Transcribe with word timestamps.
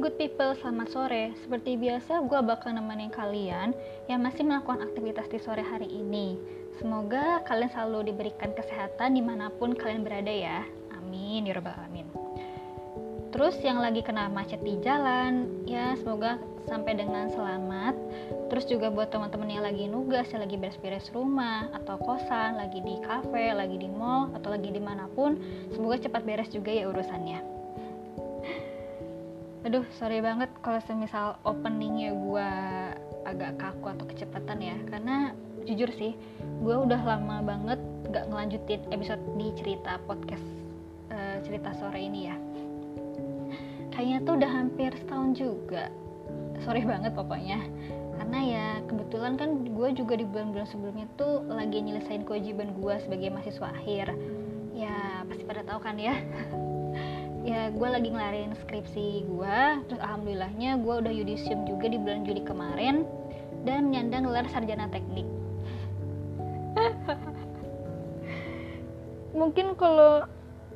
good 0.00 0.16
people, 0.16 0.56
selamat 0.56 0.88
sore. 0.88 1.24
Seperti 1.44 1.76
biasa, 1.76 2.24
gue 2.24 2.40
bakal 2.40 2.72
nemenin 2.72 3.12
kalian 3.12 3.76
yang 4.08 4.24
masih 4.24 4.48
melakukan 4.48 4.80
aktivitas 4.80 5.28
di 5.28 5.36
sore 5.36 5.60
hari 5.60 5.92
ini. 5.92 6.40
Semoga 6.80 7.44
kalian 7.44 7.68
selalu 7.68 8.08
diberikan 8.08 8.56
kesehatan 8.56 9.12
di 9.12 9.20
mana 9.20 9.52
pun 9.52 9.76
kalian 9.76 10.00
berada 10.00 10.32
ya. 10.32 10.64
Amin, 10.96 11.44
ya 11.44 11.52
robbal 11.52 11.76
alamin. 11.76 12.08
Terus 13.28 13.60
yang 13.60 13.76
lagi 13.76 14.00
kena 14.00 14.32
macet 14.32 14.64
di 14.64 14.80
jalan, 14.80 15.68
ya 15.68 15.92
semoga 16.00 16.40
sampai 16.64 16.96
dengan 16.96 17.28
selamat. 17.28 17.92
Terus 18.48 18.64
juga 18.72 18.88
buat 18.88 19.12
teman-teman 19.12 19.52
yang 19.52 19.64
lagi 19.68 19.84
nugas, 19.84 20.32
yang 20.32 20.40
lagi 20.48 20.56
beres-beres 20.56 21.12
rumah, 21.12 21.68
atau 21.76 22.00
kosan, 22.00 22.56
lagi 22.56 22.80
di 22.80 22.96
cafe, 23.04 23.52
lagi 23.52 23.76
di 23.76 23.92
mall, 23.92 24.32
atau 24.32 24.48
lagi 24.48 24.72
di 24.72 24.80
mana 24.80 25.12
pun, 25.12 25.36
semoga 25.76 26.00
cepat 26.00 26.24
beres 26.24 26.48
juga 26.48 26.72
ya 26.72 26.88
urusannya 26.88 27.49
aduh 29.70 29.86
sorry 30.02 30.18
banget 30.18 30.50
kalau 30.66 30.82
semisal 30.82 31.38
openingnya 31.46 32.10
gue 32.10 32.50
agak 33.22 33.54
kaku 33.54 33.94
atau 33.94 34.02
kecepatan 34.02 34.58
ya. 34.58 34.74
Karena 34.90 35.30
jujur 35.62 35.86
sih 35.94 36.18
gue 36.42 36.74
udah 36.74 36.98
lama 36.98 37.38
banget 37.38 37.78
gak 38.10 38.26
ngelanjutin 38.34 38.82
episode 38.90 39.22
di 39.38 39.54
cerita 39.54 40.02
podcast 40.10 40.42
uh, 41.14 41.38
cerita 41.46 41.70
sore 41.78 42.02
ini 42.02 42.26
ya. 42.26 42.34
Kayaknya 43.94 44.18
tuh 44.26 44.34
udah 44.42 44.50
hampir 44.50 44.90
setahun 44.98 45.38
juga. 45.38 45.86
Sorry 46.66 46.82
banget 46.82 47.14
pokoknya. 47.14 47.62
Karena 48.18 48.38
ya 48.42 48.66
kebetulan 48.90 49.38
kan 49.38 49.70
gue 49.70 49.88
juga 49.94 50.18
di 50.18 50.26
bulan-bulan 50.26 50.66
sebelumnya 50.66 51.06
tuh 51.14 51.46
lagi 51.46 51.78
nyelesain 51.78 52.26
kewajiban 52.26 52.74
gue 52.74 52.94
sebagai 53.06 53.30
mahasiswa 53.30 53.70
akhir. 53.70 54.18
Ya 54.74 55.22
pasti 55.30 55.46
pada 55.46 55.62
tahu 55.62 55.78
kan 55.78 55.94
ya 55.94 56.18
ya 57.40 57.72
gue 57.72 57.88
lagi 57.88 58.12
ngelarin 58.12 58.52
skripsi 58.52 59.24
gue 59.24 59.58
terus 59.88 60.00
alhamdulillahnya 60.04 60.76
gue 60.84 60.94
udah 61.00 61.12
yudisium 61.12 61.64
juga 61.64 61.88
di 61.88 61.96
bulan 61.96 62.28
Juli 62.28 62.44
kemarin 62.44 63.08
dan 63.64 63.88
menyandang 63.88 64.24
gelar 64.28 64.48
sarjana 64.48 64.88
teknik. 64.88 65.28
Mungkin 69.40 69.76
kalau 69.76 70.24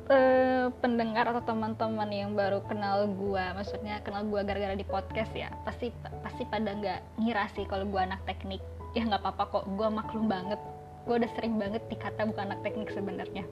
uh, 0.09 0.65
pendengar 0.81 1.29
atau 1.33 1.43
teman-teman 1.45 2.09
yang 2.13 2.37
baru 2.37 2.61
kenal 2.65 3.09
gue 3.09 3.45
maksudnya 3.57 4.01
kenal 4.05 4.25
gue 4.25 4.41
gara-gara 4.45 4.77
di 4.77 4.85
podcast 4.85 5.33
ya 5.33 5.49
pasti 5.65 5.89
pasti 6.21 6.45
pada 6.45 6.77
nggak 6.77 7.21
ngira 7.21 7.45
sih 7.57 7.65
kalau 7.65 7.85
gue 7.89 8.01
anak 8.01 8.21
teknik. 8.25 8.61
Ya 8.97 9.05
nggak 9.05 9.21
apa-apa 9.21 9.43
kok 9.61 9.65
gue 9.69 9.87
maklum 9.89 10.25
banget. 10.29 10.57
Gue 11.05 11.21
udah 11.21 11.29
sering 11.37 11.61
banget 11.61 11.85
dikata 11.89 12.25
bukan 12.25 12.53
anak 12.53 12.65
teknik 12.65 12.89
sebenarnya 12.89 13.45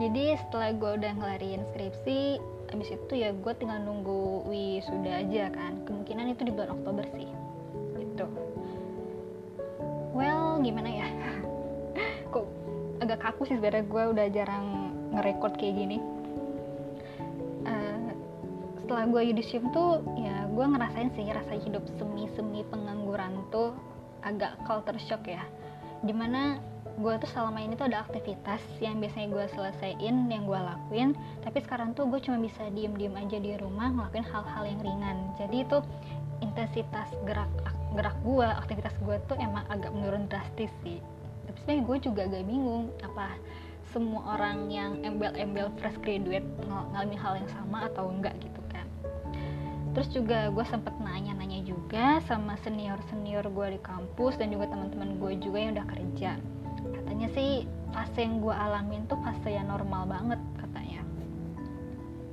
jadi 0.00 0.40
setelah 0.40 0.72
gue 0.72 0.90
udah 1.04 1.12
ngelarin 1.20 1.60
skripsi 1.72 2.40
abis 2.72 2.88
itu 2.96 3.12
ya 3.20 3.36
gue 3.36 3.52
tinggal 3.60 3.84
nunggu 3.84 4.48
wisuda 4.48 5.20
aja 5.20 5.52
kan. 5.52 5.84
Kemungkinan 5.84 6.32
itu 6.32 6.48
di 6.48 6.52
bulan 6.52 6.72
Oktober 6.72 7.04
sih. 7.12 7.28
Gitu. 8.00 8.26
Well 10.16 10.64
gimana 10.64 10.88
ya? 10.88 11.08
Kok 12.32 12.46
agak 13.04 13.20
kaku 13.20 13.44
sih 13.44 13.60
sebenarnya 13.60 13.84
gue 13.84 14.02
udah 14.16 14.26
jarang 14.32 14.66
ngerekord 15.12 15.60
kayak 15.60 15.76
gini. 15.76 15.98
Uh, 17.68 18.08
setelah 18.80 19.04
gue 19.12 19.22
yudisium 19.28 19.68
tuh 19.76 20.00
ya 20.16 20.48
gue 20.48 20.64
ngerasain 20.64 21.12
sih 21.12 21.28
rasa 21.28 21.52
hidup 21.60 21.84
semi-semi 22.00 22.64
pengangguran 22.72 23.44
tuh 23.52 23.76
agak 24.24 24.56
culture 24.64 24.96
shock 24.96 25.28
ya. 25.28 25.44
Di 26.00 26.16
mana 26.16 26.71
gue 27.02 27.14
tuh 27.18 27.30
selama 27.32 27.58
ini 27.64 27.72
tuh 27.74 27.88
ada 27.88 28.04
aktivitas 28.04 28.60
yang 28.78 29.00
biasanya 29.00 29.32
gue 29.32 29.44
selesaiin 29.56 30.28
yang 30.28 30.44
gue 30.44 30.60
lakuin 30.60 31.16
tapi 31.40 31.64
sekarang 31.64 31.96
tuh 31.96 32.04
gue 32.06 32.20
cuma 32.20 32.36
bisa 32.38 32.68
diem 32.70 32.92
diem 32.94 33.14
aja 33.16 33.38
di 33.40 33.56
rumah 33.56 33.88
ngelakuin 33.90 34.26
hal-hal 34.28 34.64
yang 34.68 34.80
ringan. 34.84 35.18
Jadi 35.40 35.64
itu 35.64 35.78
intensitas 36.44 37.08
gerak 37.24 37.48
gerak 37.96 38.16
gue 38.22 38.44
aktivitas 38.44 38.94
gue 39.02 39.16
tuh 39.26 39.36
emang 39.40 39.64
agak 39.72 39.90
menurun 39.90 40.28
drastis 40.28 40.70
sih. 40.84 41.00
Tapi 41.48 41.56
sebenarnya 41.64 41.82
gue 41.88 41.96
juga 42.02 42.20
agak 42.28 42.44
bingung 42.44 42.92
apa 43.00 43.26
semua 43.92 44.38
orang 44.38 44.72
yang 44.72 45.00
embel-embel 45.04 45.68
fresh 45.80 45.98
graduate 46.00 46.46
ng 46.64 46.72
ngalamin 46.92 47.18
hal 47.20 47.34
yang 47.36 47.50
sama 47.50 47.88
atau 47.88 48.08
enggak 48.08 48.36
gitu 48.40 48.60
kan. 48.68 48.86
Terus 49.92 50.08
juga 50.12 50.48
gue 50.48 50.64
sempet 50.64 50.92
nanya-nanya 51.00 51.64
juga 51.64 52.20
sama 52.24 52.56
senior-senior 52.60 53.48
gue 53.48 53.76
di 53.76 53.80
kampus 53.80 54.36
dan 54.40 54.52
juga 54.52 54.68
teman-teman 54.70 55.20
gue 55.20 55.32
juga 55.40 55.58
yang 55.60 55.72
udah 55.76 55.86
kerja 55.88 56.32
katanya 57.22 57.38
sih 57.38 57.62
fase 57.94 58.18
yang 58.26 58.42
gue 58.42 58.50
alamin 58.50 59.06
tuh 59.06 59.14
fase 59.22 59.54
yang 59.54 59.70
normal 59.70 60.10
banget 60.10 60.42
katanya. 60.58 61.06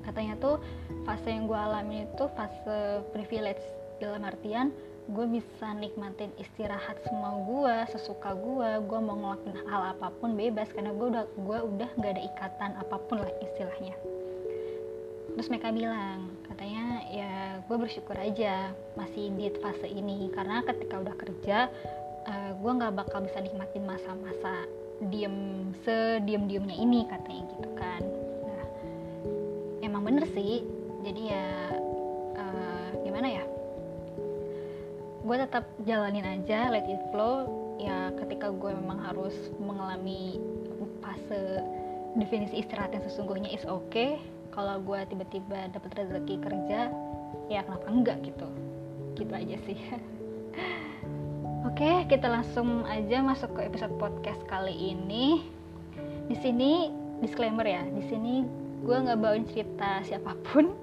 Katanya 0.01 0.33
tuh 0.41 0.57
fase 1.05 1.29
yang 1.29 1.45
gue 1.45 1.53
alamin 1.53 2.09
itu 2.09 2.25
fase 2.33 3.05
privilege. 3.13 3.61
Dalam 4.01 4.25
artian 4.25 4.73
gue 5.13 5.25
bisa 5.29 5.77
nikmatin 5.77 6.33
istirahat 6.41 6.97
semua 7.05 7.37
gue 7.37 7.75
sesuka 7.93 8.33
gue 8.33 8.81
gue 8.89 8.97
mau 8.97 9.13
ngelakuin 9.13 9.61
hal 9.69 9.93
apa 9.93 10.09
pun 10.17 10.33
bebas 10.33 10.73
karena 10.73 10.89
gue 10.89 11.07
udah 11.13 11.25
gue 11.37 11.59
udah 11.69 11.89
gak 11.93 12.09
ada 12.17 12.23
ikatan 12.25 12.71
apa 12.81 12.97
pun 13.05 13.21
lah 13.21 13.29
istilahnya. 13.45 13.93
Terus 15.37 15.53
mereka 15.53 15.69
bilang 15.69 16.33
katanya 16.49 17.05
ya 17.13 17.61
gue 17.61 17.77
bersyukur 17.77 18.17
aja 18.17 18.73
masih 18.97 19.37
di 19.37 19.53
fase 19.61 19.85
ini 19.85 20.33
karena 20.33 20.65
ketika 20.65 20.97
udah 20.97 21.13
kerja 21.13 21.69
uh, 22.25 22.33
eh, 22.33 22.51
gue 22.57 22.71
nggak 22.73 22.93
bakal 22.97 23.21
bisa 23.21 23.37
nikmatin 23.37 23.85
masa-masa 23.85 24.78
diem 25.07 25.71
sediem 25.87 26.43
diemnya 26.51 26.75
ini 26.75 27.07
katanya 27.07 27.43
gitu 27.55 27.69
kan. 27.79 28.01
Nah 28.43 28.65
emang 29.79 30.03
bener 30.03 30.27
sih. 30.35 30.67
Jadi 30.99 31.31
ya 31.31 31.47
uh, 32.35 32.89
gimana 33.07 33.27
ya? 33.31 33.43
Gue 35.23 35.35
tetap 35.39 35.63
jalanin 35.87 36.27
aja 36.27 36.67
let 36.67 36.83
it 36.87 36.99
flow. 37.15 37.47
Ya 37.79 38.11
ketika 38.19 38.51
gue 38.51 38.75
memang 38.75 38.99
harus 38.99 39.35
mengalami 39.55 40.35
fase 40.99 41.63
definisi 42.19 42.59
istirahat 42.59 42.91
yang 42.91 43.05
sesungguhnya 43.07 43.47
is 43.55 43.63
okay. 43.63 44.19
kalau 44.49 44.81
gue 44.81 44.99
tiba-tiba 45.13 45.69
dapat 45.71 45.93
rezeki 45.93 46.41
kerja 46.41 46.91
ya 47.47 47.63
kenapa 47.63 47.87
enggak 47.87 48.17
gitu? 48.27 48.49
Gitu 49.15 49.31
aja 49.31 49.55
sih 49.63 49.77
Oke, 51.69 52.09
kita 52.09 52.25
langsung 52.25 52.81
aja 52.89 53.21
masuk 53.21 53.53
ke 53.53 53.69
episode 53.69 53.93
podcast 54.01 54.41
kali 54.49 54.73
ini. 54.73 55.45
Di 56.25 56.33
sini 56.41 56.89
disclaimer 57.21 57.61
ya, 57.61 57.85
di 57.85 58.09
sini 58.09 58.41
gue 58.81 58.97
nggak 58.97 59.21
bawain 59.21 59.45
cerita 59.45 60.01
siapa 60.01 60.33
pun 60.49 60.73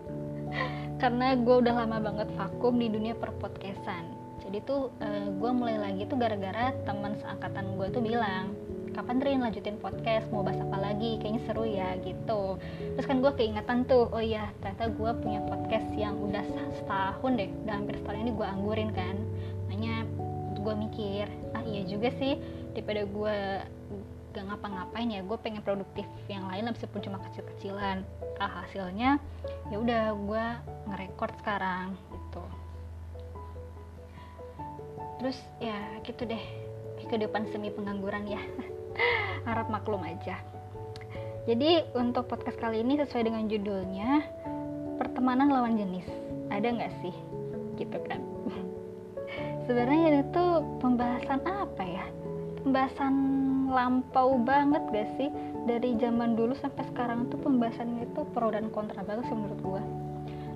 karena 1.02 1.34
gue 1.34 1.56
udah 1.58 1.74
lama 1.74 1.98
banget 1.98 2.30
vakum 2.38 2.78
di 2.78 2.86
dunia 2.86 3.18
perpodcastan. 3.18 4.14
Jadi 4.46 4.62
tuh 4.62 4.94
uh, 5.02 5.26
gue 5.26 5.50
mulai 5.50 5.74
lagi 5.74 6.06
tuh 6.06 6.22
gara-gara 6.22 6.70
teman 6.86 7.18
seangkatan 7.18 7.66
gue 7.74 7.90
tuh 7.90 8.02
bilang, 8.06 8.54
kapan 8.94 9.18
Rin 9.18 9.42
lanjutin 9.42 9.82
podcast 9.82 10.30
mau 10.32 10.46
bahas 10.46 10.62
apa 10.62 10.80
lagi 10.80 11.20
kayaknya 11.20 11.42
seru 11.44 11.68
ya 11.68 12.00
gitu 12.00 12.56
terus 12.96 13.04
kan 13.04 13.20
gue 13.20 13.28
keingetan 13.36 13.84
tuh 13.84 14.08
oh 14.08 14.24
iya 14.24 14.48
ternyata 14.64 14.88
gue 14.88 15.10
punya 15.20 15.44
podcast 15.44 15.84
yang 15.92 16.16
udah 16.16 16.40
setahun 16.80 17.32
deh 17.36 17.50
udah 17.68 17.74
hampir 17.76 18.00
setahun 18.00 18.24
ini 18.24 18.32
gue 18.32 18.46
anggurin 18.48 18.90
kan 18.96 19.20
gue 20.66 20.74
mikir 20.74 21.30
ah 21.54 21.62
iya 21.62 21.86
juga 21.86 22.10
sih 22.18 22.34
daripada 22.74 23.06
gue 23.06 23.36
gak 24.34 24.44
ngapa-ngapain 24.52 25.08
ya 25.08 25.24
gue 25.24 25.38
pengen 25.40 25.62
produktif 25.64 26.04
yang 26.28 26.44
lain 26.50 26.68
lah 26.68 26.76
meskipun 26.76 27.00
cuma 27.00 27.16
kecil-kecilan. 27.24 28.04
Ah 28.36 28.60
hasilnya 28.60 29.16
ya 29.72 29.76
udah 29.80 30.12
gue 30.12 30.44
ngerekord 30.92 31.32
sekarang 31.40 31.96
gitu. 32.12 32.44
Terus 35.22 35.38
ya 35.56 35.78
gitu 36.04 36.28
deh 36.28 36.44
kehidupan 37.08 37.48
semi 37.48 37.72
pengangguran 37.72 38.28
ya. 38.28 38.42
Harap 39.48 39.72
maklum 39.72 40.04
aja. 40.04 40.36
Jadi 41.48 41.86
untuk 41.96 42.28
podcast 42.28 42.60
kali 42.60 42.84
ini 42.84 43.00
sesuai 43.00 43.24
dengan 43.30 43.48
judulnya 43.48 44.20
pertemanan 45.00 45.48
lawan 45.48 45.80
jenis. 45.80 46.04
Ada 46.52 46.76
nggak 46.76 46.92
sih? 47.00 47.16
Gitu 47.80 47.98
kan 48.04 48.25
sebenarnya 49.66 50.22
itu 50.22 50.44
pembahasan 50.78 51.42
apa 51.44 51.82
ya? 51.82 52.06
Pembahasan 52.62 53.14
lampau 53.70 54.38
banget 54.40 54.82
gak 54.94 55.08
sih? 55.18 55.28
Dari 55.66 55.98
zaman 55.98 56.38
dulu 56.38 56.54
sampai 56.54 56.86
sekarang 56.94 57.26
tuh 57.28 57.42
pembahasannya 57.42 58.06
itu 58.06 58.22
pro 58.30 58.54
dan 58.54 58.70
kontra 58.70 59.02
banget 59.02 59.26
sih 59.26 59.36
menurut 59.36 59.60
gue 59.60 59.82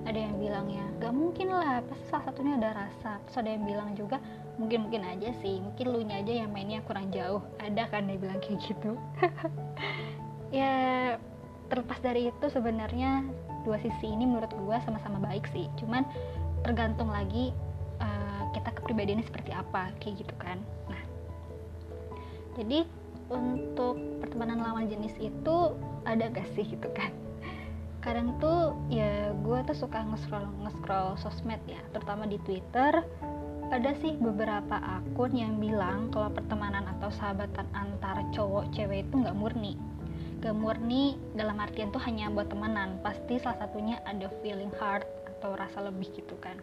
ada 0.01 0.17
yang 0.17 0.33
bilangnya 0.41 0.81
gak 0.97 1.13
mungkin 1.13 1.53
lah 1.53 1.79
pasti 1.85 2.05
salah 2.09 2.25
satunya 2.29 2.57
ada 2.57 2.69
rasa. 2.73 3.21
Terus 3.27 3.37
ada 3.37 3.49
yang 3.53 3.63
bilang 3.65 3.89
juga 3.93 4.17
mungkin 4.57 4.89
mungkin 4.89 5.01
aja 5.07 5.29
sih 5.39 5.61
mungkin 5.61 5.85
lu 5.87 6.01
nya 6.05 6.21
aja 6.21 6.33
yang 6.45 6.49
mainnya 6.49 6.81
kurang 6.85 7.13
jauh. 7.13 7.41
Ada 7.61 7.89
kan 7.89 8.09
dia 8.09 8.17
bilang 8.17 8.39
kayak 8.41 8.59
gitu. 8.65 8.97
Ya 10.51 11.15
terlepas 11.71 12.03
dari 12.03 12.27
itu 12.27 12.45
sebenarnya 12.51 13.23
dua 13.63 13.79
sisi 13.79 14.11
ini 14.11 14.27
menurut 14.27 14.51
gue 14.51 14.77
sama-sama 14.83 15.15
baik 15.23 15.47
sih. 15.55 15.71
Cuman 15.79 16.03
tergantung 16.67 17.07
lagi 17.07 17.55
kita 18.61 18.77
kepribadiannya 18.77 19.25
seperti 19.25 19.51
apa 19.51 19.89
kayak 19.97 20.21
gitu 20.21 20.35
kan. 20.37 20.61
Nah 20.85 21.01
jadi 22.55 22.85
untuk 23.31 23.97
pertemanan 24.21 24.61
lawan 24.61 24.85
jenis 24.91 25.15
itu 25.17 25.73
ada 26.05 26.29
gak 26.29 26.45
sih 26.53 26.67
gitu 26.67 26.85
kan? 26.93 27.09
Kadang 28.01 28.37
tuh 28.41 28.77
ya 28.89 29.33
gue 29.33 29.59
tuh 29.65 29.77
suka 29.77 30.01
nge-scroll 30.01 30.45
nge-scroll 30.65 31.17
sosmed 31.17 31.61
ya 31.65 31.81
terutama 31.95 32.29
di 32.29 32.37
Twitter. 32.45 33.01
Ada 33.71 33.95
sih 34.03 34.19
beberapa 34.19 34.77
akun 34.83 35.31
yang 35.31 35.55
bilang 35.55 36.11
kalau 36.11 36.27
pertemanan 36.27 36.83
atau 36.97 37.07
sahabatan 37.07 37.63
antara 37.71 38.19
cowok 38.35 38.67
cewek 38.75 39.07
itu 39.07 39.15
nggak 39.25 39.37
murni. 39.37 39.79
Gak 40.41 40.57
murni 40.57 41.15
dalam 41.37 41.61
artian 41.61 41.93
tuh 41.93 42.01
hanya 42.03 42.27
buat 42.33 42.49
temenan 42.49 42.99
pasti 42.99 43.37
salah 43.39 43.61
satunya 43.63 44.01
ada 44.03 44.27
feeling 44.41 44.73
heart 44.75 45.05
atau 45.37 45.53
rasa 45.55 45.87
lebih 45.87 46.09
gitu 46.11 46.35
kan. 46.41 46.57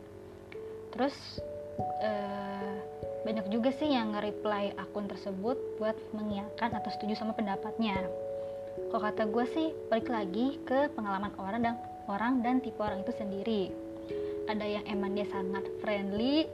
Terus 0.92 1.40
uh, 1.78 2.75
banyak 3.26 3.46
juga 3.50 3.70
sih 3.75 3.90
yang 3.90 4.14
nge-reply 4.14 4.72
akun 4.78 5.10
tersebut 5.10 5.58
buat 5.76 5.96
mengiyakan 6.14 6.75
atau 6.78 6.90
setuju 6.94 7.19
sama 7.19 7.34
pendapatnya. 7.34 7.98
Kalau 8.88 9.02
kata 9.02 9.26
gue 9.28 9.44
sih 9.52 9.69
balik 9.90 10.08
lagi 10.08 10.56
ke 10.62 10.88
pengalaman 10.94 11.34
orang 11.36 11.60
dan 11.60 11.75
orang 12.08 12.32
dan 12.40 12.62
tipe 12.62 12.78
orang 12.80 13.02
itu 13.02 13.12
sendiri. 13.12 13.62
Ada 14.48 14.64
yang 14.64 14.84
emang 14.88 15.12
dia 15.12 15.28
sangat 15.28 15.66
friendly 15.84 16.48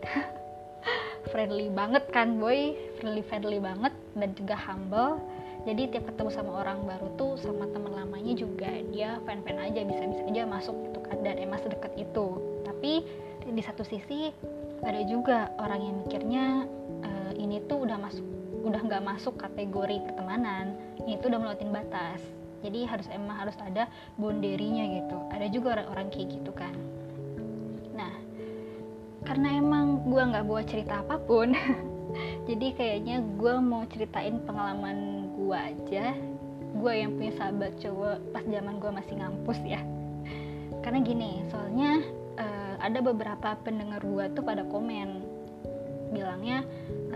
friendly 1.31 1.71
banget 1.71 2.05
kan 2.11 2.41
boy? 2.43 2.75
Friendly 2.99 3.23
friendly 3.23 3.61
banget 3.63 3.95
dan 4.19 4.35
juga 4.35 4.57
humble. 4.59 5.23
Jadi 5.65 5.97
tiap 5.97 6.05
ketemu 6.11 6.31
sama 6.35 6.61
orang 6.61 6.85
baru 6.85 7.09
tuh 7.17 7.41
sama 7.41 7.65
teman 7.73 7.97
lamanya 7.97 8.37
juga 8.37 8.69
dia 8.93 9.17
fan 9.25 9.41
fan 9.47 9.57
aja 9.57 9.81
bisa 9.81 10.05
bisa 10.11 10.23
aja 10.29 10.43
masuk 10.45 10.77
gitu 10.91 11.01
kan 11.07 11.17
dan 11.23 11.39
emang 11.39 11.63
sedekat 11.63 11.93
itu. 11.97 12.27
Tapi 12.67 12.93
di 13.45 13.63
satu 13.63 13.85
sisi 13.87 14.33
ada 14.85 15.01
juga 15.09 15.51
orang 15.59 15.81
yang 15.81 15.95
mikirnya 16.05 16.45
uh, 17.03 17.33
ini 17.35 17.65
tuh 17.67 17.89
udah 17.89 17.99
masuk 17.99 18.25
udah 18.65 18.81
nggak 18.81 19.05
masuk 19.05 19.37
kategori 19.37 20.01
pertemanan 20.09 20.77
ini 21.05 21.21
tuh 21.21 21.29
udah 21.33 21.41
melewatin 21.41 21.73
batas. 21.73 22.21
Jadi 22.65 22.89
harus 22.89 23.05
emang 23.13 23.37
harus 23.37 23.57
ada 23.61 23.93
boundary-nya 24.17 25.05
gitu. 25.05 25.21
Ada 25.37 25.53
juga 25.53 25.77
orang-orang 25.77 26.09
kayak 26.09 26.41
gitu 26.41 26.49
kan. 26.57 26.73
Karena 29.25 29.57
emang 29.57 30.05
gue 30.05 30.21
nggak 30.21 30.45
bawa 30.45 30.63
cerita 30.69 31.01
apa 31.01 31.17
pun 31.17 31.57
jadi 32.49 32.67
kayaknya 32.77 33.25
gue 33.41 33.55
mau 33.57 33.89
ceritain 33.89 34.37
pengalaman 34.45 35.29
gue 35.33 35.57
aja. 35.57 36.13
Gue 36.77 36.93
yang 37.01 37.17
punya 37.17 37.33
sahabat 37.41 37.73
cowok 37.81 38.21
pas 38.37 38.45
zaman 38.45 38.77
gue 38.77 38.91
masih 38.93 39.15
ngampus 39.17 39.59
ya. 39.65 39.81
Karena 40.85 41.01
gini 41.01 41.41
soalnya 41.49 42.05
ada 42.85 43.01
beberapa 43.01 43.57
pendengar 43.65 44.05
gue 44.05 44.25
tuh 44.37 44.45
pada 44.45 44.61
komen 44.69 45.25
bilangnya 46.13 46.63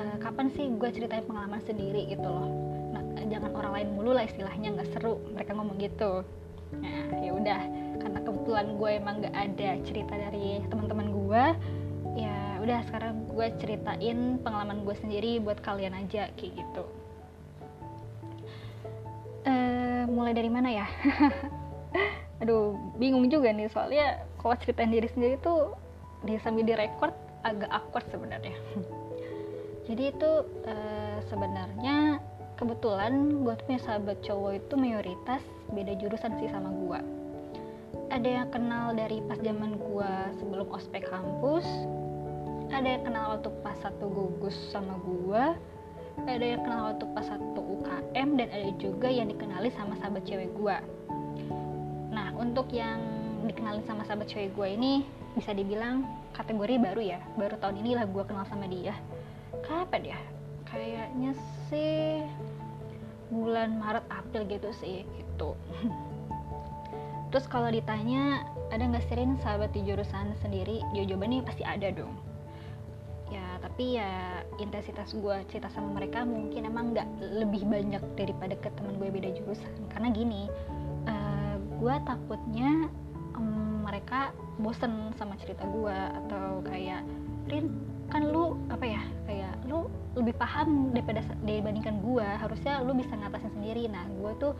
uh, 0.00 0.17
kapan 0.17 0.49
sih 0.56 0.73
gue 0.73 0.88
ceritain 0.88 1.23
pengalaman 1.29 1.61
sendiri? 1.69 2.09
gitu 2.09 2.25
loh. 2.25 2.49
Nah, 2.97 3.05
jangan 3.29 3.53
orang 3.53 3.73
lain 3.76 3.88
mulu 3.93 4.17
lah 4.17 4.25
istilahnya 4.25 4.73
nggak 4.73 4.97
seru 4.97 5.20
mereka 5.37 5.53
ngomong 5.53 5.76
gitu. 5.76 6.25
Nah 6.73 7.20
ya 7.20 7.32
udah 7.37 7.61
karena 8.00 8.19
kebetulan 8.25 8.67
gue 8.81 8.91
emang 8.97 9.15
nggak 9.25 9.37
ada 9.37 9.70
cerita 9.85 10.15
dari 10.17 10.61
teman-teman 10.69 11.09
gue 11.12 11.44
ya 12.17 12.37
udah 12.61 12.79
sekarang 12.88 13.25
gue 13.29 13.47
ceritain 13.61 14.19
pengalaman 14.41 14.85
gue 14.85 14.97
sendiri 14.97 15.41
buat 15.41 15.61
kalian 15.61 15.97
aja 15.97 16.32
kayak 16.37 16.53
gitu. 16.56 16.85
Uh, 19.49 20.05
mulai 20.12 20.37
dari 20.37 20.50
mana 20.53 20.69
ya? 20.73 20.87
Aduh 22.44 22.76
bingung 23.00 23.29
juga 23.32 23.53
nih 23.53 23.73
soalnya 23.73 24.27
kalau 24.48 24.64
ceritain 24.64 24.88
diri 24.88 25.08
sendiri 25.12 25.36
tuh 25.44 25.76
di 26.24 26.40
sambil 26.40 26.64
direkord 26.64 27.12
agak 27.44 27.68
awkward 27.68 28.08
sebenarnya. 28.08 28.56
Jadi 29.92 30.08
itu 30.08 30.30
uh, 30.64 31.18
sebenarnya 31.28 32.16
kebetulan 32.56 33.44
gue 33.44 33.54
punya 33.68 33.80
sahabat 33.84 34.24
cowok 34.24 34.56
itu 34.56 34.74
mayoritas 34.80 35.44
beda 35.70 35.94
jurusan 36.00 36.32
sih 36.42 36.50
sama 36.50 36.74
gue 36.74 37.00
ada 38.10 38.28
yang 38.42 38.48
kenal 38.50 38.96
dari 38.98 39.22
pas 39.30 39.38
zaman 39.38 39.78
gue 39.78 40.12
sebelum 40.42 40.66
ospek 40.74 41.06
kampus 41.06 41.62
ada 42.68 42.84
yang 42.84 43.02
kenal 43.04 43.24
waktu 43.36 43.50
pas 43.64 43.76
satu 43.80 44.06
gugus 44.12 44.56
sama 44.68 45.00
gua 45.00 45.56
ada 46.26 46.44
yang 46.44 46.60
kenal 46.60 46.92
waktu 46.92 47.04
pas 47.16 47.24
satu 47.24 47.60
UKM 47.62 48.28
dan 48.36 48.48
ada 48.52 48.70
juga 48.76 49.08
yang 49.08 49.30
dikenali 49.30 49.70
sama 49.72 49.94
sahabat 50.02 50.26
cewek 50.26 50.50
gua. 50.58 50.82
Nah 52.10 52.34
untuk 52.36 52.68
yang 52.74 52.98
dikenali 53.46 53.85
sama 53.87 54.02
sahabat 54.08 54.26
cewek 54.31 54.55
gua 54.56 54.70
ini 54.70 55.06
bisa 55.37 55.55
dibilang 55.55 56.06
kategori 56.35 56.81
baru 56.81 57.02
ya. 57.02 57.20
Baru 57.38 57.55
tahun 57.61 57.85
inilah 57.85 58.08
gua 58.11 58.25
kenal 58.26 58.46
sama 58.49 58.67
dia. 58.67 58.96
Kapan 59.62 60.17
ya? 60.17 60.19
Kayaknya 60.69 61.32
sih 61.69 62.25
bulan 63.29 63.76
Maret 63.76 64.05
April 64.08 64.49
gitu 64.49 64.73
sih 64.81 65.05
itu 65.05 65.50
terus 67.29 67.44
kalau 67.44 67.69
ditanya 67.69 68.40
ada 68.73 68.88
nggak 68.88 69.05
sering 69.12 69.37
sahabat 69.44 69.69
di 69.76 69.84
jurusan 69.84 70.32
sendiri? 70.41 70.81
Jawabannya 70.96 71.44
pasti 71.44 71.61
ada 71.61 71.93
dong. 71.93 72.17
Tapi 73.79 73.94
ya 73.94 74.43
intensitas 74.58 75.14
gue 75.14 75.37
cerita 75.55 75.70
sama 75.70 76.02
mereka 76.02 76.26
mungkin 76.26 76.67
emang 76.67 76.99
nggak 76.99 77.08
lebih 77.20 77.62
banyak 77.62 78.02
daripada 78.19 78.58
ke 78.58 78.75
teman 78.75 78.99
gue 78.99 79.06
beda 79.06 79.31
jurusan. 79.38 79.70
Karena 79.87 80.11
gini 80.11 80.50
uh, 81.06 81.12
eh, 81.12 81.55
gue 81.79 81.94
takutnya 82.02 82.91
mereka 83.88 84.37
bosen 84.61 85.17
sama 85.17 85.35
cerita 85.40 85.64
gue 85.64 85.96
atau 86.25 86.61
kayak 86.69 87.00
Rin 87.49 87.73
kan 88.12 88.29
lu 88.29 88.56
apa 88.69 88.85
ya 88.85 89.02
kayak 89.25 89.56
lu 89.69 89.88
lebih 90.17 90.37
paham 90.37 90.93
daripada 90.93 91.25
dibandingkan 91.44 92.00
gue 92.05 92.25
harusnya 92.25 92.85
lu 92.85 92.93
bisa 92.93 93.17
ngatasin 93.17 93.52
sendiri. 93.56 93.88
Nah 93.88 94.05
gue 94.08 94.32
tuh 94.37 94.52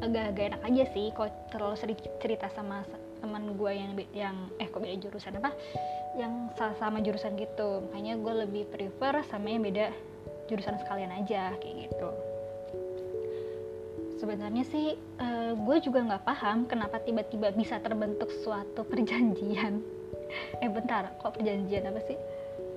agak-agak 0.00 0.56
enak 0.56 0.62
aja 0.64 0.84
sih 0.96 1.12
kalau 1.12 1.28
terlalu 1.52 1.76
sering 1.76 1.98
cerita 2.20 2.48
sama 2.56 2.84
teman 3.20 3.52
gue 3.60 3.72
yang 3.72 3.92
yang 4.16 4.36
eh 4.56 4.68
kok 4.68 4.80
beda 4.80 4.96
jurusan 4.96 5.36
apa? 5.36 5.52
Yang 6.16 6.32
sama 6.80 7.04
jurusan 7.04 7.36
gitu. 7.36 7.84
Makanya 7.88 8.16
gue 8.16 8.34
lebih 8.48 8.64
prefer 8.72 9.20
sama 9.28 9.52
yang 9.52 9.64
beda 9.64 9.92
jurusan 10.48 10.80
sekalian 10.80 11.12
aja 11.14 11.54
kayak 11.60 11.92
gitu 11.92 12.29
sebenarnya 14.20 14.64
sih 14.68 15.00
uh, 15.16 15.56
gue 15.56 15.76
juga 15.80 16.04
nggak 16.04 16.24
paham 16.28 16.68
kenapa 16.68 17.00
tiba-tiba 17.00 17.56
bisa 17.56 17.80
terbentuk 17.80 18.28
suatu 18.44 18.84
perjanjian. 18.84 19.80
Eh 20.62 20.70
bentar 20.70 21.10
kok 21.18 21.34
perjanjian 21.34 21.90
apa 21.90 21.98
sih? 22.06 22.14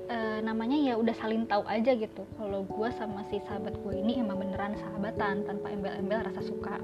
Uh, 0.09 0.41
namanya 0.41 0.73
ya 0.73 0.93
udah 0.97 1.13
saling 1.13 1.45
tahu 1.45 1.61
aja 1.69 1.93
gitu. 1.93 2.25
Kalau 2.39 2.65
gue 2.65 2.89
sama 2.97 3.21
si 3.29 3.37
sahabat 3.45 3.77
gue 3.77 3.93
ini 3.93 4.17
emang 4.17 4.41
beneran 4.41 4.73
sahabatan 4.73 5.45
tanpa 5.45 5.69
embel-embel 5.69 6.25
rasa 6.25 6.41
suka. 6.41 6.81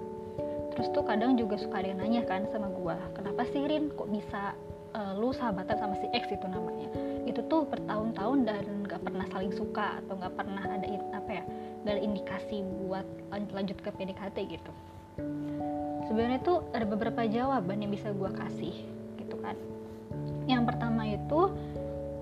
Terus 0.76 0.88
tuh 0.94 1.02
kadang 1.08 1.34
juga 1.40 1.58
suka 1.58 1.82
ada 1.82 1.90
yang 1.90 2.06
nanya 2.06 2.22
kan 2.30 2.46
sama 2.54 2.70
gue 2.70 2.96
kenapa 3.18 3.42
sih 3.50 3.66
Rin 3.66 3.90
kok 3.98 4.14
bisa 4.14 4.54
uh, 4.94 5.18
lu 5.18 5.34
sahabatan 5.34 5.76
sama 5.82 5.98
si 5.98 6.08
X? 6.14 6.30
itu 6.30 6.46
namanya 6.46 7.09
itu 7.30 7.46
tuh 7.46 7.70
bertahun-tahun 7.70 8.40
dan 8.50 8.64
nggak 8.90 9.02
pernah 9.06 9.26
saling 9.30 9.54
suka 9.54 10.02
atau 10.02 10.18
nggak 10.18 10.34
pernah 10.34 10.64
ada 10.66 10.88
apa 11.14 11.30
ya 11.30 11.44
gak 11.86 11.94
ada 11.96 12.02
indikasi 12.02 12.66
buat 12.66 13.06
lanjut 13.32 13.78
ke 13.80 13.90
PDKT 13.94 14.38
gitu. 14.50 14.72
Sebenarnya 16.10 16.42
tuh 16.42 16.66
ada 16.74 16.84
beberapa 16.90 17.22
jawaban 17.30 17.86
yang 17.86 17.94
bisa 17.94 18.10
gue 18.10 18.32
kasih 18.34 18.76
gitu 19.22 19.36
kan. 19.40 19.56
Yang 20.50 20.74
pertama 20.74 21.06
itu 21.06 21.42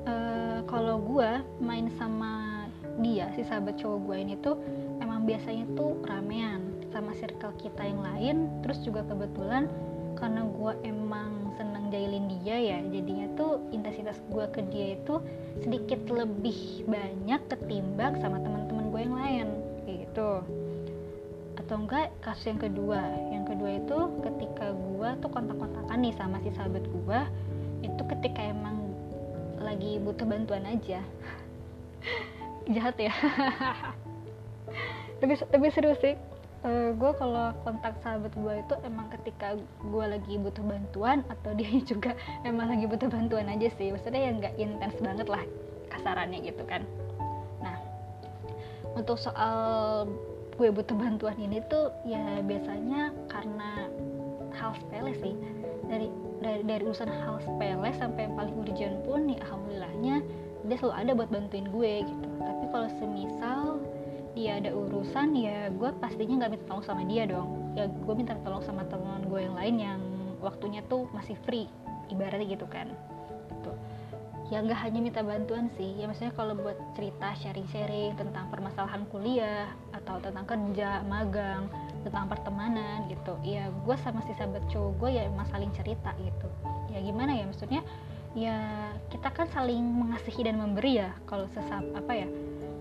uh, 0.06 0.60
kalau 0.68 1.00
gue 1.00 1.32
main 1.64 1.88
sama 1.96 2.66
dia 3.00 3.30
si 3.38 3.46
sahabat 3.46 3.78
cowok 3.78 4.00
gue 4.10 4.18
ini 4.18 4.36
tuh 4.42 4.58
emang 5.02 5.24
biasanya 5.24 5.70
tuh 5.78 6.02
ramean 6.06 6.82
sama 6.90 7.14
circle 7.14 7.54
kita 7.62 7.86
yang 7.86 8.02
lain 8.02 8.36
terus 8.66 8.82
juga 8.82 9.06
kebetulan 9.06 9.70
karena 10.18 10.42
gue 10.50 10.74
emang 10.82 11.37
seneng 11.88 12.04
jailin 12.04 12.28
dia 12.44 12.58
ya 12.60 12.78
jadinya 12.92 13.28
tuh 13.40 13.64
intensitas 13.72 14.20
gue 14.28 14.46
ke 14.52 14.60
dia 14.68 15.00
itu 15.00 15.24
sedikit 15.64 16.04
lebih 16.12 16.84
banyak 16.84 17.42
ketimbang 17.48 18.20
sama 18.20 18.44
teman-teman 18.44 18.92
gue 18.92 19.02
yang 19.08 19.16
lain 19.16 19.48
kayak 19.88 19.98
gitu. 20.04 20.32
Atau 21.56 21.76
enggak 21.80 22.12
kasus 22.20 22.52
yang 22.52 22.60
kedua. 22.60 23.00
Yang 23.32 23.46
kedua 23.56 23.70
itu 23.80 23.98
ketika 24.20 24.68
gue 24.76 25.10
tuh 25.24 25.30
kontak-kontakan 25.32 25.98
nih 26.04 26.14
sama 26.20 26.44
si 26.44 26.52
sahabat 26.60 26.84
gue 26.84 27.20
itu 27.88 28.02
ketika 28.04 28.42
emang 28.44 28.92
lagi 29.64 30.04
butuh 30.04 30.28
bantuan 30.28 30.68
aja. 30.68 31.00
Jahat 32.76 33.00
ya. 33.00 33.16
Tapi 35.24 35.34
tapi 35.40 35.66
serius 35.72 36.04
sih 36.04 36.20
uh, 36.68 36.72
eh, 36.72 36.90
gue 36.94 37.12
kalau 37.16 37.56
kontak 37.64 37.96
sahabat 38.04 38.36
gue 38.36 38.54
itu 38.60 38.76
emang 38.84 39.08
ketika 39.20 39.56
gue 39.80 40.06
lagi 40.06 40.36
butuh 40.36 40.64
bantuan 40.68 41.24
atau 41.32 41.56
dia 41.60 41.72
juga 41.82 42.12
emang 42.44 42.68
lagi 42.68 42.86
butuh 42.86 43.08
bantuan 43.08 43.48
aja 43.48 43.72
sih. 43.80 43.90
Maksudnya 43.96 44.22
yang 44.28 44.44
nggak 44.44 44.56
intens 44.60 45.00
banget 45.00 45.28
lah 45.32 45.44
kasarannya 45.88 46.44
gitu 46.44 46.64
kan. 46.68 46.84
Nah 47.64 47.78
untuk 48.94 49.16
soal 49.16 50.06
gue 50.58 50.70
butuh 50.74 50.98
bantuan 50.98 51.38
ini 51.38 51.62
tuh 51.70 51.94
ya 52.04 52.44
biasanya 52.44 53.16
karena 53.32 53.88
hal 54.52 54.76
sepele 54.76 55.16
sih. 55.24 55.34
Dari 55.88 56.12
dari 56.44 56.62
dari 56.68 56.84
urusan 56.84 57.08
hal 57.08 57.40
sepele 57.42 57.90
sampai 57.96 58.28
yang 58.28 58.36
paling 58.36 58.56
urgent 58.60 58.98
pun 59.08 59.32
ya 59.32 59.40
alhamdulillahnya 59.48 60.16
dia 60.68 60.76
selalu 60.84 60.96
ada 61.00 61.12
buat 61.16 61.30
bantuin 61.32 61.68
gue 61.72 61.94
gitu. 62.04 62.28
Tapi 62.44 62.64
kalau 62.76 62.90
semisal 63.00 63.80
dia 64.38 64.62
ada 64.62 64.70
urusan 64.70 65.34
ya 65.34 65.74
gue 65.74 65.90
pastinya 65.98 66.46
nggak 66.46 66.52
minta 66.54 66.66
tolong 66.70 66.86
sama 66.86 67.02
dia 67.10 67.26
dong. 67.26 67.74
Ya 67.74 67.90
gue 67.90 68.14
minta 68.14 68.38
tolong 68.46 68.62
sama 68.62 68.86
teman 68.86 69.26
gue 69.26 69.42
yang 69.42 69.58
lain 69.58 69.76
yang 69.82 70.00
waktunya 70.38 70.86
tuh 70.86 71.10
masih 71.10 71.34
free 71.42 71.66
ibaratnya 72.14 72.46
gitu 72.46 72.70
kan. 72.70 72.94
Gitu. 73.50 73.72
Ya 74.54 74.62
nggak 74.62 74.78
hanya 74.78 75.00
minta 75.02 75.26
bantuan 75.26 75.74
sih. 75.74 75.98
Ya 75.98 76.06
maksudnya 76.06 76.38
kalau 76.38 76.54
buat 76.54 76.78
cerita 76.94 77.34
sharing-sharing 77.42 78.14
tentang 78.14 78.46
permasalahan 78.54 79.10
kuliah 79.10 79.74
atau 79.90 80.22
tentang 80.22 80.46
kerja 80.46 81.02
magang 81.10 81.66
tentang 82.06 82.30
pertemanan 82.30 83.10
gitu. 83.10 83.34
Ya 83.42 83.74
gue 83.74 83.96
sama 84.06 84.22
si 84.30 84.38
sahabat 84.38 84.70
cowok 84.70 85.02
gue 85.02 85.10
ya 85.18 85.26
emang 85.26 85.50
saling 85.50 85.74
cerita 85.74 86.14
gitu. 86.22 86.46
Ya 86.94 87.02
gimana 87.02 87.34
ya? 87.34 87.50
Maksudnya 87.50 87.82
ya 88.38 88.58
kita 89.10 89.34
kan 89.34 89.50
saling 89.50 89.82
mengasihi 89.82 90.46
dan 90.46 90.62
memberi 90.62 91.02
ya 91.02 91.10
kalau 91.26 91.50
sesap 91.58 91.82
apa 91.98 92.14
ya 92.14 92.30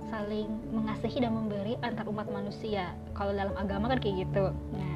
saling 0.08 0.48
mengasihi 0.70 1.22
dan 1.22 1.32
memberi 1.34 1.74
antar 1.82 2.06
umat 2.08 2.30
manusia. 2.30 2.94
Kalau 3.14 3.32
dalam 3.34 3.54
agama 3.58 3.90
kan 3.90 3.98
kayak 3.98 4.26
gitu. 4.26 4.50
Nah 4.74 4.94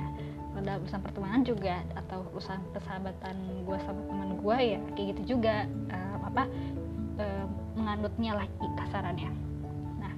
pada 0.50 0.76
urusan 0.83 1.00
pertemanan 1.00 1.43
juga 1.47 1.81
atau 1.97 2.26
urusan 2.35 2.61
persahabatan 2.75 3.37
gue 3.64 3.79
sama 3.87 4.00
teman 4.05 4.31
gue 4.38 4.57
ya 4.76 4.81
kayak 4.95 5.07
gitu 5.17 5.37
juga. 5.37 5.67
Uh, 5.90 6.17
apa 6.31 6.43
uh, 7.19 7.47
menganutnya 7.75 8.33
lah 8.43 8.47
kasarannya. 8.79 9.31
Nah 9.99 10.14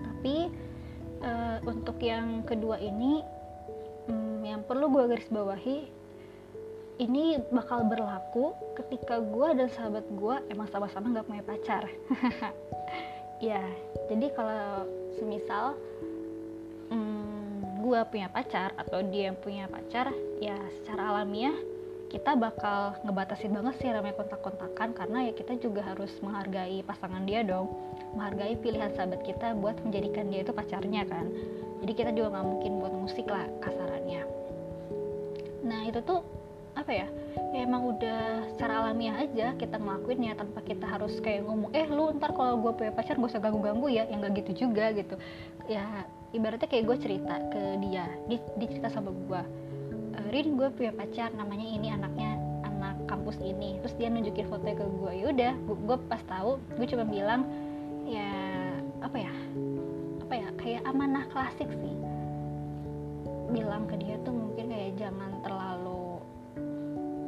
tapi 0.00 0.52
uh, 1.24 1.58
untuk 1.68 1.96
yang 2.00 2.44
kedua 2.44 2.80
ini 2.80 3.20
um, 4.08 4.40
yang 4.44 4.64
perlu 4.64 4.88
gue 4.92 5.04
garis 5.12 5.28
bawahi 5.28 6.00
ini 7.00 7.40
bakal 7.48 7.88
berlaku 7.88 8.52
ketika 8.76 9.24
gue 9.24 9.48
dan 9.56 9.72
sahabat 9.72 10.04
gue 10.12 10.36
emang 10.52 10.68
sama-sama 10.68 11.08
nggak 11.16 11.26
punya 11.32 11.42
pacar 11.48 11.88
ya 13.40 13.64
jadi 14.12 14.26
kalau 14.36 14.84
semisal 15.16 15.74
gue 17.80 18.00
punya 18.12 18.28
pacar 18.28 18.70
atau 18.76 19.00
dia 19.02 19.32
yang 19.32 19.38
punya 19.40 19.66
pacar 19.66 20.12
ya 20.38 20.54
secara 20.78 21.10
alamiah 21.10 21.56
kita 22.10 22.34
bakal 22.34 22.98
ngebatasin 23.06 23.54
banget 23.54 23.74
sih 23.78 23.88
namanya 23.88 24.18
kontak-kontakan 24.18 24.94
karena 24.94 25.30
ya 25.30 25.32
kita 25.32 25.58
juga 25.62 25.86
harus 25.86 26.10
menghargai 26.18 26.82
pasangan 26.82 27.22
dia 27.22 27.46
dong. 27.46 27.70
Menghargai 28.18 28.58
pilihan 28.58 28.90
sahabat 28.98 29.22
kita 29.22 29.54
buat 29.54 29.78
menjadikan 29.86 30.26
dia 30.26 30.42
itu 30.42 30.50
pacarnya 30.50 31.06
kan. 31.06 31.30
Jadi 31.86 31.92
kita 31.94 32.10
juga 32.10 32.34
nggak 32.34 32.46
mungkin 32.50 32.72
buat 32.82 32.94
musik 32.98 33.30
lah 33.30 33.46
kasarannya. 33.62 34.26
Nah 35.62 35.86
itu 35.86 36.02
tuh 36.02 36.26
apa 36.74 36.90
ya 36.90 37.06
ya 37.50 37.66
emang 37.66 37.82
udah 37.82 38.46
secara 38.54 38.86
alamiah 38.86 39.26
aja 39.26 39.58
kita 39.58 39.74
ngelakuinnya 39.74 40.38
tanpa 40.38 40.62
kita 40.62 40.86
harus 40.86 41.18
kayak 41.18 41.42
ngomong 41.42 41.74
eh 41.74 41.86
lu 41.90 42.14
ntar 42.14 42.30
kalau 42.30 42.62
gue 42.62 42.72
punya 42.78 42.94
pacar 42.94 43.18
gak 43.18 43.30
usah 43.30 43.42
ganggu-ganggu 43.42 43.90
ya. 43.90 44.06
Yang 44.06 44.18
gak 44.22 44.32
gitu 44.42 44.50
juga 44.66 44.94
gitu. 44.94 45.14
Ya 45.66 46.06
ibaratnya 46.30 46.70
kayak 46.70 46.84
gue 46.86 46.96
cerita 47.02 47.34
ke 47.50 47.62
dia 47.82 48.06
dia, 48.30 48.38
dia 48.54 48.68
cerita 48.70 48.88
sama 48.94 49.10
gue 49.10 49.42
e, 50.14 50.20
Rin 50.30 50.54
gue 50.54 50.68
punya 50.70 50.94
pacar 50.94 51.34
namanya 51.34 51.66
ini 51.66 51.90
anaknya 51.90 52.38
anak 52.62 52.96
kampus 53.10 53.42
ini. 53.42 53.82
Terus 53.82 53.94
dia 53.98 54.08
nunjukin 54.14 54.46
fotonya 54.46 54.78
ke 54.78 54.86
gue 54.86 55.12
yaudah 55.26 55.54
gue 55.66 55.98
pas 56.06 56.22
tahu 56.30 56.62
gue 56.78 56.86
cuma 56.86 57.02
bilang 57.02 57.42
ya 58.06 58.30
apa 59.02 59.16
ya 59.18 59.32
apa 60.22 60.34
ya 60.38 60.48
kayak 60.54 60.82
amanah 60.86 61.26
klasik 61.34 61.66
sih. 61.66 61.94
Bilang 63.50 63.90
ke 63.90 63.98
dia 63.98 64.14
tuh 64.22 64.30
mungkin 64.30 64.70
kayak 64.70 64.94
jangan 65.02 65.42
terlalu 65.42 65.69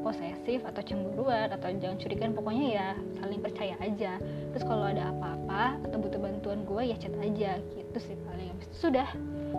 posesif 0.02 0.66
atau 0.66 0.82
cemburuan 0.82 1.48
atau 1.54 1.70
jangan 1.78 1.96
curigaan 1.96 2.34
pokoknya 2.34 2.66
ya 2.74 2.88
saling 3.22 3.40
percaya 3.40 3.74
aja. 3.78 4.18
Terus 4.52 4.64
kalau 4.66 4.84
ada 4.90 5.14
apa-apa 5.14 5.78
atau 5.88 5.96
butuh 6.02 6.20
bantuan 6.20 6.66
gue 6.66 6.82
ya 6.92 6.96
chat 6.98 7.14
aja 7.22 7.62
gitu 7.78 7.98
sih 8.02 8.18
paling. 8.28 8.52
Sudah 8.74 9.08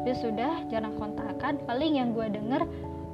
ya 0.03 0.13
sudah 0.19 0.67
jarang 0.67 0.93
kontakan. 0.99 1.63
Paling 1.63 1.97
yang 1.97 2.11
gue 2.11 2.27
denger 2.27 2.67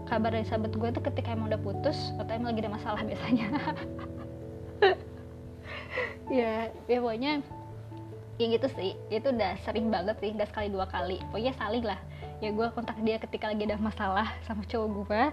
kabar 0.10 0.34
dari 0.34 0.46
sahabat 0.50 0.74
gue 0.74 0.90
tuh 0.90 1.04
ketika 1.06 1.38
emang 1.38 1.54
udah 1.54 1.62
putus 1.62 2.12
atau 2.18 2.34
emang 2.34 2.58
lagi 2.58 2.66
ada 2.66 2.74
masalah 2.74 3.02
biasanya. 3.06 3.48
Ya 6.30 6.70
ya 6.86 7.02
pokoknya 7.02 7.42
ya 8.38 8.46
gitu 8.54 8.70
sih. 8.78 8.94
Itu 9.10 9.34
udah 9.34 9.58
sering 9.66 9.90
banget 9.90 10.22
sih 10.22 10.30
gak 10.38 10.54
sekali 10.54 10.70
dua 10.70 10.86
kali. 10.86 11.18
Pokoknya 11.34 11.58
saling 11.58 11.82
lah. 11.82 11.98
Ya 12.38 12.54
gue 12.54 12.70
kontak 12.72 13.02
dia 13.02 13.18
ketika 13.18 13.50
lagi 13.50 13.66
ada 13.66 13.82
masalah 13.82 14.30
sama 14.46 14.62
cowok 14.70 14.90
gue 15.10 15.24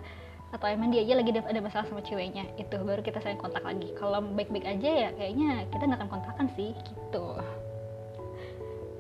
atau 0.57 0.73
emang 0.73 0.89
dia 0.89 1.05
aja 1.05 1.21
lagi 1.21 1.37
ada 1.37 1.61
masalah 1.61 1.85
sama 1.85 2.01
ceweknya 2.01 2.49
itu 2.57 2.81
baru 2.81 3.05
kita 3.05 3.21
saling 3.21 3.37
kontak 3.37 3.61
lagi. 3.61 3.93
Kalau 3.93 4.25
baik-baik 4.25 4.65
aja 4.65 4.91
ya 5.07 5.09
kayaknya 5.13 5.69
kita 5.69 5.83
nggak 5.85 6.01
akan 6.01 6.11
kontakan 6.17 6.47
sih 6.57 6.73
gitu. 6.73 7.37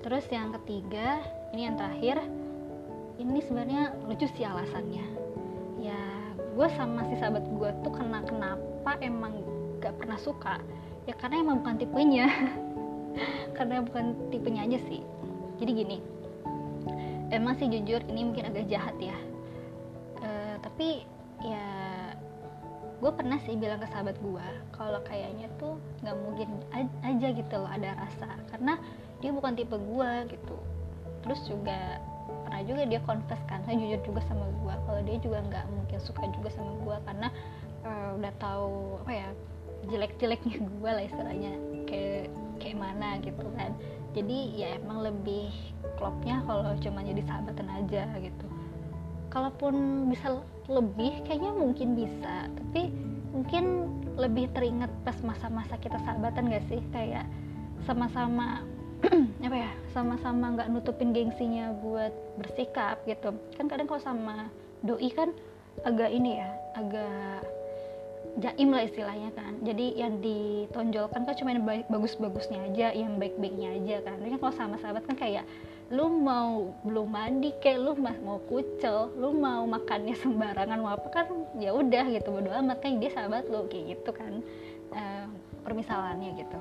Terus 0.04 0.24
yang 0.28 0.52
ketiga 0.60 1.24
ini 1.56 1.64
yang 1.64 1.80
terakhir 1.80 2.20
ini 3.16 3.40
sebenarnya 3.40 3.96
lucu 4.04 4.28
sih 4.36 4.44
alasannya. 4.44 5.06
Ya 5.80 6.00
gue 6.36 6.68
sama 6.76 7.08
si 7.08 7.16
sahabat 7.16 7.48
gue 7.48 7.70
tuh 7.80 7.92
kena 7.96 8.20
kenapa 8.28 9.00
emang 9.00 9.40
gak 9.80 9.96
pernah 9.96 10.20
suka? 10.20 10.60
Ya 11.08 11.16
karena 11.16 11.40
emang 11.40 11.64
bukan 11.64 11.80
tipenya. 11.80 12.28
Karena 13.56 13.80
bukan 13.80 14.28
tipenya 14.28 14.68
aja 14.68 14.76
sih. 14.92 15.00
Jadi 15.56 15.72
gini 15.72 15.96
emang 17.30 17.58
sih 17.58 17.66
jujur 17.66 18.02
ini 18.06 18.20
mungkin 18.26 18.44
agak 18.50 18.68
jahat 18.70 18.96
ya. 19.00 19.16
Uh, 20.20 20.54
tapi 20.62 21.04
ya 21.44 21.66
gue 22.96 23.12
pernah 23.12 23.36
sih 23.44 23.52
bilang 23.60 23.76
ke 23.76 23.88
sahabat 23.92 24.16
gue 24.24 24.46
kalau 24.72 25.00
kayaknya 25.04 25.52
tuh 25.60 25.76
nggak 26.00 26.16
mungkin 26.16 26.48
aja 27.04 27.28
gitu 27.28 27.54
loh 27.60 27.68
ada 27.68 27.92
rasa 27.92 28.40
karena 28.48 28.80
dia 29.20 29.30
bukan 29.32 29.52
tipe 29.56 29.76
gue 29.76 30.10
gitu. 30.32 30.56
Terus 31.24 31.40
juga 31.44 32.00
pernah 32.46 32.62
juga 32.64 32.82
dia 32.88 33.00
confess 33.04 33.42
kan 33.50 33.60
saya 33.68 33.76
jujur 33.76 34.00
juga 34.12 34.20
sama 34.24 34.48
gue 34.48 34.74
kalau 34.88 35.00
dia 35.04 35.16
juga 35.20 35.38
nggak 35.44 35.64
mungkin 35.72 35.98
suka 36.00 36.24
juga 36.32 36.48
sama 36.56 36.72
gue 36.80 36.96
karena 37.04 37.28
uh, 37.84 38.10
udah 38.16 38.32
tahu 38.40 39.02
apa 39.04 39.12
ya 39.12 39.28
jelek-jeleknya 39.92 40.56
gue 40.80 40.90
lah 40.90 41.04
istilahnya 41.04 41.52
kayak 41.84 42.32
kayak 42.56 42.78
mana 42.80 43.20
gitu 43.20 43.44
kan. 43.60 43.76
Jadi 44.16 44.56
ya 44.56 44.80
emang 44.80 45.04
lebih 45.04 45.52
klopnya 46.00 46.40
kalau 46.48 46.72
cuma 46.80 47.04
jadi 47.04 47.20
sahabatan 47.28 47.68
aja 47.68 48.08
gitu 48.24 48.55
kalaupun 49.30 50.06
bisa 50.10 50.40
lebih 50.66 51.22
kayaknya 51.26 51.52
mungkin 51.54 51.94
bisa. 51.94 52.50
Tapi 52.50 52.90
mungkin 53.30 53.64
lebih 54.16 54.50
teringat 54.56 54.90
pas 55.04 55.16
masa-masa 55.22 55.76
kita 55.78 56.00
sahabatan 56.02 56.50
gak 56.50 56.64
sih? 56.70 56.80
Kayak 56.90 57.26
sama-sama 57.84 58.64
apa 59.46 59.56
ya 59.56 59.70
sama-sama 59.92 60.56
nggak 60.56 60.72
nutupin 60.72 61.12
gengsinya 61.12 61.70
buat 61.84 62.12
bersikap 62.40 63.04
gitu. 63.04 63.36
Kan 63.60 63.68
kadang 63.68 63.86
kalau 63.86 64.00
sama 64.00 64.48
doi 64.80 65.12
kan 65.12 65.30
agak 65.84 66.08
ini 66.08 66.40
ya 66.40 66.50
agak 66.74 67.44
jaim 68.40 68.68
lah 68.72 68.84
istilahnya 68.84 69.30
kan. 69.32 69.56
Jadi 69.64 69.96
yang 69.96 70.20
ditonjolkan 70.20 71.24
kan 71.24 71.34
cuma 71.36 71.56
yang 71.56 71.64
bagus-bagusnya 71.88 72.72
aja 72.72 72.92
yang 72.92 73.16
baik-baiknya 73.16 73.80
aja 73.80 73.96
kan. 74.04 74.16
Tapi 74.20 74.28
kan 74.36 74.40
kalau 74.40 74.54
sama 74.56 74.76
sahabat 74.80 75.04
kan 75.08 75.16
kayak 75.16 75.44
lu 75.86 76.10
mau 76.10 76.74
belum 76.82 77.06
mandi 77.06 77.54
kayak 77.62 77.78
lu 77.78 77.92
mah 77.94 78.18
mau 78.18 78.42
kucel 78.50 79.14
lu 79.14 79.30
mau 79.30 79.62
makannya 79.70 80.18
sembarangan 80.18 80.82
mau 80.82 80.98
apa 80.98 81.08
kan 81.14 81.26
ya 81.62 81.70
udah 81.70 82.04
gitu 82.10 82.34
bodo 82.34 82.50
amat. 82.50 82.82
Kan 82.82 82.98
dia 82.98 83.14
sahabat 83.14 83.46
lu 83.46 83.70
kayak 83.70 83.98
gitu 83.98 84.10
kan 84.10 84.42
uh, 84.94 85.26
permisalannya 85.62 86.34
gitu. 86.42 86.58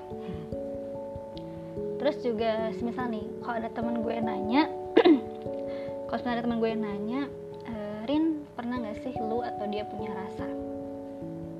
Terus 1.97 2.15
juga 2.21 2.69
semisal 2.77 3.09
nih 3.09 3.25
kalau 3.41 3.55
ada 3.57 3.69
teman 3.73 4.05
gue 4.05 4.15
nanya 4.21 4.69
kalau 6.07 6.21
ada 6.21 6.45
teman 6.45 6.61
gue 6.61 6.71
nanya 6.77 7.25
e, 7.65 7.73
Rin 8.05 8.45
pernah 8.53 8.77
nggak 8.77 9.01
sih 9.01 9.17
lu 9.17 9.41
atau 9.41 9.65
dia 9.65 9.89
punya 9.89 10.13
rasa? 10.13 10.45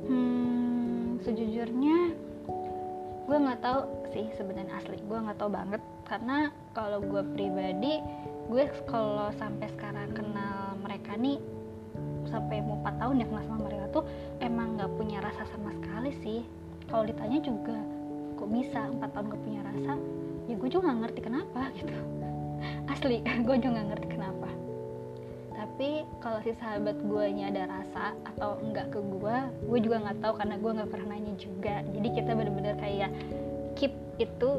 Hmm 0.06 1.18
sejujurnya 1.26 2.14
gue 3.26 3.38
nggak 3.42 3.62
tahu 3.66 3.82
sih 4.14 4.30
sebenarnya 4.38 4.78
asli 4.78 5.02
gue 5.02 5.18
nggak 5.18 5.42
tahu 5.42 5.50
banget 5.50 5.82
karena 6.06 6.54
kalau 6.78 7.02
gue 7.02 7.22
pribadi 7.34 8.00
gue 8.46 8.64
kalau 8.86 9.34
sampai 9.42 9.68
sekarang 9.74 10.14
kenal 10.14 10.78
mereka 10.78 11.18
nih 11.18 11.42
sampai 12.30 12.62
mau 12.62 12.78
4 12.82 13.02
tahun 13.02 13.22
ya 13.22 13.26
kenal 13.30 13.44
sama 13.46 13.60
mereka 13.66 13.86
tuh 13.90 14.04
emang 14.42 14.78
nggak 14.78 14.92
punya 14.98 15.18
rasa 15.22 15.46
sama 15.50 15.74
sekali 15.78 16.12
sih. 16.22 16.42
Kalau 16.86 17.10
ditanya 17.10 17.42
juga 17.42 17.78
kok 18.38 18.50
bisa 18.52 18.92
4 18.94 19.02
tahun 19.02 19.26
gak 19.34 19.42
punya 19.42 19.62
rasa? 19.66 19.94
Ya 20.46 20.54
gue 20.54 20.70
juga 20.70 20.94
gak 20.94 21.00
ngerti 21.02 21.22
kenapa 21.26 21.62
gitu. 21.74 21.94
Asli 22.94 23.18
gue 23.46 23.56
juga 23.58 23.72
gak 23.82 23.88
ngerti 23.96 24.08
kenapa. 24.14 24.50
Tapi 25.56 25.90
kalau 26.22 26.40
si 26.46 26.52
sahabat 26.62 27.00
gue 27.02 27.26
nya 27.34 27.50
ada 27.50 27.64
rasa 27.66 28.14
atau 28.28 28.62
enggak 28.62 28.94
ke 28.94 29.00
gue 29.02 29.38
gue 29.66 29.80
juga 29.82 29.98
nggak 30.06 30.20
tahu 30.22 30.34
karena 30.38 30.56
gue 30.62 30.72
nggak 30.78 30.90
pernah 30.94 31.08
nanya 31.16 31.34
juga. 31.42 31.82
Jadi 31.90 32.08
kita 32.14 32.32
bener-bener 32.38 32.76
kayak 32.78 33.10
keep 33.74 33.96
itu 34.22 34.50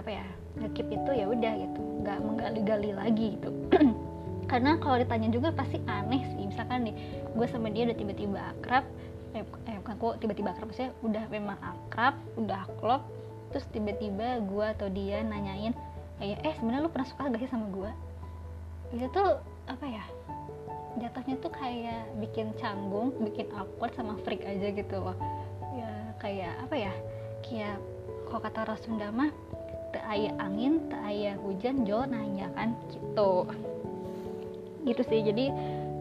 apa 0.00 0.10
ya 0.16 0.24
keep 0.72 0.88
itu 0.88 1.10
ya 1.12 1.28
udah 1.28 1.52
gitu. 1.60 1.80
Nggak 2.00 2.18
menggali-gali 2.24 2.90
lagi 2.96 3.26
gitu. 3.36 3.50
Karena 4.50 4.80
kalau 4.80 4.96
ditanya 4.98 5.28
juga 5.30 5.52
pasti 5.52 5.78
aneh 5.86 6.24
sih. 6.34 6.48
Misalkan 6.48 6.88
nih 6.88 6.94
gue 7.36 7.46
sama 7.46 7.68
dia 7.68 7.86
udah 7.86 7.96
tiba-tiba 8.00 8.40
akrab 8.56 8.84
eh, 9.36 9.46
eh 9.46 9.76
bukan 9.78 9.94
kok 9.94 10.14
tiba-tiba 10.18 10.48
akrab 10.50 10.66
maksudnya 10.72 10.92
udah 11.06 11.24
memang 11.30 11.58
akrab 11.62 12.18
udah 12.34 12.66
klop 12.82 13.06
terus 13.54 13.66
tiba-tiba 13.70 14.42
gue 14.42 14.66
atau 14.78 14.88
dia 14.90 15.22
nanyain 15.22 15.74
kayak 16.18 16.38
eh 16.42 16.54
sebenarnya 16.58 16.86
lu 16.86 16.90
pernah 16.90 17.06
suka 17.06 17.30
gak 17.30 17.40
sih 17.42 17.50
sama 17.50 17.66
gue? 17.70 17.90
Itu 18.98 19.06
tuh 19.14 19.38
apa 19.70 19.86
ya 19.86 20.04
jatuhnya 20.98 21.38
tuh 21.38 21.52
kayak 21.54 22.10
bikin 22.18 22.50
canggung 22.58 23.14
bikin 23.22 23.46
awkward 23.54 23.94
sama 23.94 24.18
freak 24.26 24.42
aja 24.42 24.74
gitu 24.74 24.96
loh. 24.98 25.14
Ya 25.78 25.90
kayak 26.18 26.54
apa 26.66 26.74
ya 26.74 26.92
kayak 27.46 27.78
kalau 28.26 28.42
kata 28.42 28.78
Sunda 28.78 29.10
mah 29.10 29.30
tak 29.90 30.04
ayah 30.10 30.34
angin 30.38 30.82
tak 30.90 31.02
ayah 31.10 31.34
hujan 31.42 31.82
jo 31.84 32.02
nanya 32.06 32.50
kan 32.54 32.74
gitu. 32.90 33.46
Gitu 34.86 35.02
sih 35.06 35.20
jadi 35.26 35.52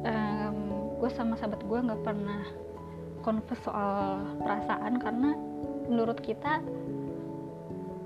um, 0.05 0.57
gue 0.99 1.09
sama 1.13 1.35
sahabat 1.35 1.61
gue 1.65 1.79
nggak 1.79 2.03
pernah 2.05 2.43
konfes 3.25 3.59
soal 3.65 4.23
perasaan 4.39 5.01
karena 5.01 5.35
menurut 5.89 6.21
kita 6.23 6.63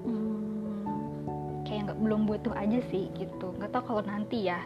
hmm, 0.08 0.84
kayak 1.68 1.92
nggak 1.92 2.00
belum 2.02 2.25
butuh 2.25 2.54
aja 2.56 2.80
sih 2.90 3.12
gitu. 3.16 3.54
Nggak 3.60 3.72
tau 3.75 3.84
kalau 3.86 4.04
nanti 4.04 4.50
ya 4.50 4.60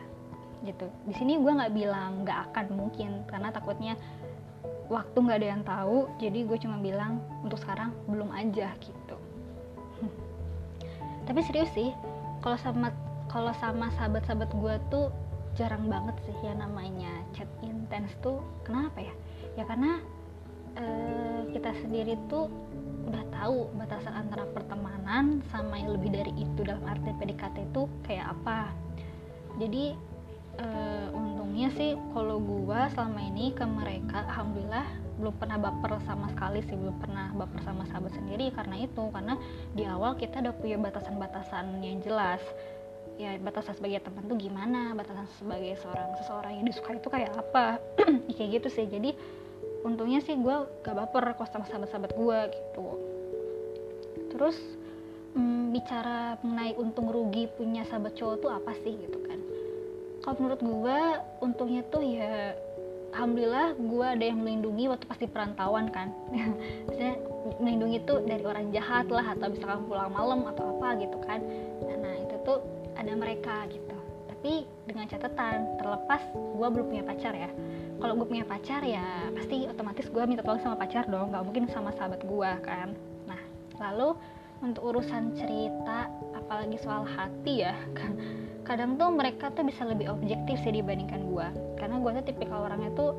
gitu. 0.65 0.89
Di 1.05 1.13
sini 1.17 1.37
gue 1.37 1.51
nggak 1.51 1.73
bilang 1.75 2.23
nggak 2.23 2.51
akan 2.51 2.65
mungkin 2.73 3.25
karena 3.29 3.51
takutnya 3.53 3.93
waktu 4.87 5.17
nggak 5.19 5.37
ada 5.43 5.49
yang 5.51 5.63
tahu 5.67 5.97
jadi 6.15 6.39
gue 6.47 6.57
cuma 6.63 6.79
bilang 6.79 7.19
untuk 7.43 7.59
sekarang 7.59 7.91
belum 8.07 8.31
aja 8.31 8.71
gitu 8.79 9.17
tapi 11.27 11.43
serius 11.43 11.69
sih 11.75 11.91
kalau 12.39 12.57
sama 12.57 12.95
kalau 13.27 13.51
sama 13.59 13.91
sahabat-sahabat 13.99 14.49
gue 14.55 14.75
tuh 14.87 15.07
jarang 15.57 15.89
banget 15.89 16.15
sih 16.29 16.37
ya 16.45 16.53
namanya 16.53 17.09
chat 17.33 17.49
intens 17.65 18.13
tuh. 18.21 18.39
Kenapa 18.61 19.01
ya? 19.01 19.13
Ya 19.57 19.63
karena 19.65 19.99
uh, 20.77 21.41
kita 21.49 21.73
sendiri 21.81 22.15
tuh 22.29 22.47
udah 23.09 23.23
tahu 23.33 23.71
batasan 23.75 24.13
antara 24.13 24.45
pertemanan 24.53 25.41
sama 25.49 25.81
yang 25.81 25.97
lebih 25.97 26.13
dari 26.13 26.33
itu. 26.37 26.61
Dalam 26.61 26.85
arti 26.85 27.09
PDKT 27.17 27.73
itu 27.73 27.89
kayak 28.05 28.37
apa. 28.37 28.69
Jadi 29.57 29.97
uh, 30.61 31.09
untungnya 31.17 31.73
sih 31.73 31.97
kalau 32.13 32.37
gua 32.37 32.87
selama 32.93 33.19
ini 33.25 33.49
ke 33.57 33.65
mereka 33.65 34.29
alhamdulillah 34.29 34.85
belum 35.17 35.33
pernah 35.41 35.57
baper 35.57 35.97
sama 36.05 36.29
sekali 36.29 36.61
sih 36.61 36.77
belum 36.77 37.01
pernah 37.01 37.33
baper 37.33 37.59
sama 37.65 37.83
sahabat 37.89 38.13
sendiri 38.13 38.53
karena 38.53 38.85
itu 38.85 39.03
karena 39.09 39.33
di 39.73 39.83
awal 39.89 40.13
kita 40.13 40.45
udah 40.45 40.53
punya 40.57 40.77
batasan-batasan 40.77 41.81
yang 41.81 41.99
jelas. 42.05 42.41
Ya 43.17 43.33
batasan 43.41 43.73
sebagai 43.73 44.05
teman 44.05 44.29
tuh 44.29 44.37
gimana 44.37 44.93
batasan 44.93 45.25
sebagai 45.41 45.73
seorang 45.81 46.13
seseorang 46.21 46.53
yang 46.61 46.65
disukai 46.69 47.01
itu 47.01 47.09
kayak 47.09 47.33
apa. 47.33 47.81
Kayak 48.37 48.61
gitu 48.61 48.67
sih 48.77 48.85
jadi 48.85 49.17
untungnya 49.81 50.21
sih 50.21 50.37
gue 50.37 50.55
gak 50.85 50.93
baper 50.93 51.33
kok 51.33 51.49
sama 51.49 51.65
sahabat-sahabat 51.65 52.13
gue 52.13 52.39
gitu. 52.53 52.87
Terus 54.29 54.57
hmm, 55.33 55.73
bicara 55.73 56.37
mengenai 56.45 56.77
untung 56.77 57.09
rugi 57.09 57.49
punya 57.57 57.81
sahabat 57.89 58.13
cowok 58.13 58.35
tuh 58.37 58.51
apa 58.53 58.71
sih 58.85 58.93
gitu 58.93 59.17
kan. 59.25 59.41
Kalau 60.21 60.37
menurut 60.37 60.61
gue 60.61 60.99
untungnya 61.41 61.81
tuh 61.89 62.05
ya 62.05 62.53
alhamdulillah 63.13 63.77
gue 63.77 64.07
ada 64.07 64.25
yang 64.25 64.39
melindungi 64.43 64.91
waktu 64.91 65.05
pasti 65.07 65.25
perantauan 65.29 65.91
kan. 65.91 66.11
Maksudnya 66.87 67.15
melindungi 67.59 67.97
tuh 68.03 68.23
dari 68.27 68.43
orang 68.43 68.71
jahat 68.75 69.07
lah 69.07 69.23
atau 69.35 69.47
misalkan 69.51 69.87
pulang 69.87 70.11
malam 70.11 70.43
atau 70.51 70.77
apa 70.77 70.99
gitu 70.99 71.17
kan. 71.23 71.39
Nah 71.87 72.13
itu 72.19 72.35
tuh 72.43 72.59
ada 72.97 73.13
mereka 73.15 73.65
gitu. 73.71 73.97
Tapi 74.27 74.67
dengan 74.85 75.05
catatan 75.07 75.79
terlepas 75.79 76.21
gue 76.33 76.67
belum 76.67 76.85
punya 76.91 77.03
pacar 77.07 77.33
ya. 77.33 77.49
Kalau 77.97 78.13
gue 78.13 78.27
punya 78.29 78.45
pacar 78.45 78.81
ya 78.85 79.31
pasti 79.33 79.65
otomatis 79.65 80.05
gue 80.11 80.23
minta 80.27 80.43
tolong 80.45 80.61
sama 80.61 80.77
pacar 80.77 81.07
dong. 81.07 81.33
Nggak 81.33 81.43
mungkin 81.43 81.63
sama 81.71 81.89
sahabat 81.95 82.21
gue 82.21 82.51
kan. 82.61 82.93
Nah 83.25 83.41
lalu 83.81 84.13
untuk 84.61 84.89
urusan 84.89 85.37
cerita 85.37 86.09
apalagi 86.33 86.81
soal 86.81 87.05
hati 87.05 87.61
ya 87.61 87.77
kadang 88.67 88.97
tuh 88.97 89.13
mereka 89.13 89.53
tuh 89.53 89.61
bisa 89.61 89.85
lebih 89.85 90.09
objektif 90.09 90.57
sih 90.65 90.73
dibandingkan 90.73 91.21
gue 91.29 91.47
karena 91.87 92.03
gue 92.03 92.11
tuh 92.19 92.25
tipikal 92.27 92.67
orangnya 92.67 92.91
tuh 92.99 93.15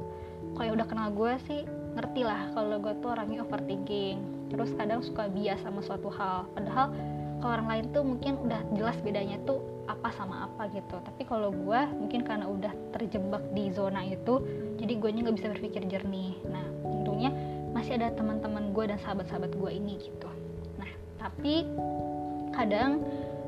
kalau 0.52 0.76
udah 0.76 0.84
kenal 0.84 1.08
gue 1.08 1.32
sih 1.48 1.64
ngerti 1.96 2.20
lah 2.20 2.52
kalau 2.52 2.76
gue 2.76 2.92
tuh 3.00 3.16
orangnya 3.16 3.40
overthinking. 3.48 4.20
Terus 4.52 4.76
kadang 4.76 5.00
suka 5.00 5.24
bias 5.32 5.56
sama 5.64 5.80
suatu 5.80 6.12
hal. 6.12 6.44
Padahal 6.52 6.92
kalau 7.40 7.52
orang 7.56 7.68
lain 7.72 7.84
tuh 7.96 8.04
mungkin 8.04 8.36
udah 8.44 8.60
jelas 8.76 9.00
bedanya 9.00 9.40
tuh 9.48 9.64
apa 9.88 10.12
sama 10.12 10.52
apa 10.52 10.68
gitu. 10.76 11.00
Tapi 11.00 11.24
kalau 11.24 11.48
gue 11.48 11.80
mungkin 11.96 12.28
karena 12.28 12.44
udah 12.44 12.76
terjebak 12.92 13.40
di 13.56 13.72
zona 13.72 14.04
itu 14.04 14.44
jadi 14.76 14.92
gue 15.00 15.08
nggak 15.16 15.36
bisa 15.40 15.48
berpikir 15.48 15.88
jernih. 15.88 16.36
Nah 16.52 16.68
tentunya 16.84 17.32
masih 17.72 17.96
ada 17.96 18.12
teman-teman 18.12 18.76
gue 18.76 18.84
dan 18.84 19.00
sahabat-sahabat 19.00 19.56
gue 19.56 19.70
ini 19.72 19.96
gitu. 19.96 20.28
Nah 20.76 20.92
tapi 21.16 21.64
kadang 22.52 23.00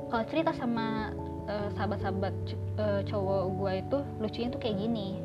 kalau 0.09 0.25
cerita 0.33 0.57
sama 0.57 1.13
uh, 1.51 1.69
sahabat-sahabat 1.75 2.35
uh, 2.79 3.01
cowok 3.05 3.43
gue 3.59 3.73
itu 3.83 3.99
lucunya 4.23 4.49
tuh 4.55 4.61
kayak 4.63 4.79
gini. 4.79 5.19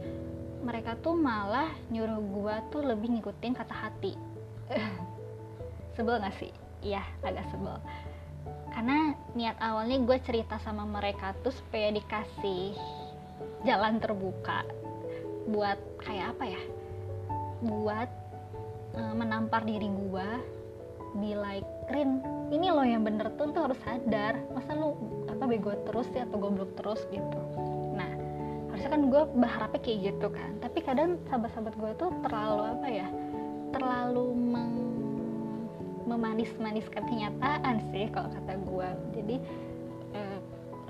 Mereka 0.66 0.98
tuh 1.06 1.14
malah 1.14 1.70
nyuruh 1.94 2.18
gue 2.18 2.56
tuh 2.74 2.82
lebih 2.82 3.14
ngikutin 3.14 3.54
kata 3.54 3.76
hati. 3.76 4.18
Sebel 5.96 6.18
gak 6.18 6.36
sih? 6.42 6.52
Iya 6.82 7.02
agak 7.26 7.50
sebel. 7.50 7.78
Karena 8.70 9.16
niat 9.34 9.58
awalnya 9.58 9.98
gue 10.06 10.18
cerita 10.22 10.62
sama 10.62 10.86
mereka 10.86 11.34
tuh 11.42 11.50
supaya 11.50 11.90
dikasih 11.90 12.76
jalan 13.66 13.98
terbuka 13.98 14.62
buat 15.50 15.80
kayak 16.04 16.36
apa 16.38 16.46
ya? 16.46 16.62
Buat 17.64 18.10
uh, 19.00 19.14
menampar 19.18 19.64
diri 19.66 19.88
gue 19.88 20.28
be 21.18 21.34
like 21.34 21.66
Rin 21.91 22.21
ini 22.54 22.69
lo 22.69 22.86
yang 22.86 23.04
bener 23.06 23.34
tuh 23.36 23.52
tuh 23.52 23.69
harus 23.69 23.80
sadar. 23.84 24.39
Masa 24.54 24.74
lu 24.74 24.95
apa 25.30 25.43
bego 25.45 25.74
terus 25.86 26.08
ya 26.13 26.26
atau 26.30 26.38
goblok 26.39 26.74
terus 26.80 27.02
gitu? 27.10 27.39
Nah 27.93 28.12
harusnya 28.74 28.89
kan 28.91 29.02
gue 29.08 29.24
berharapnya 29.38 29.82
kayak 29.82 30.00
gitu 30.13 30.28
kan. 30.34 30.52
Tapi 30.62 30.80
kadang 30.82 31.17
sahabat-sahabat 31.30 31.74
gue 31.78 31.91
tuh 31.98 32.10
terlalu 32.26 32.63
apa 32.76 32.88
ya 32.88 33.08
terlalu 33.76 34.32
meng 34.32 34.74
memanis-maniskan 36.06 37.04
kenyataan 37.10 37.82
sih 37.89 38.08
kalau 38.13 38.30
kata 38.30 38.54
gue 38.62 38.89
jadi 39.17 39.36
eh, 40.13 40.39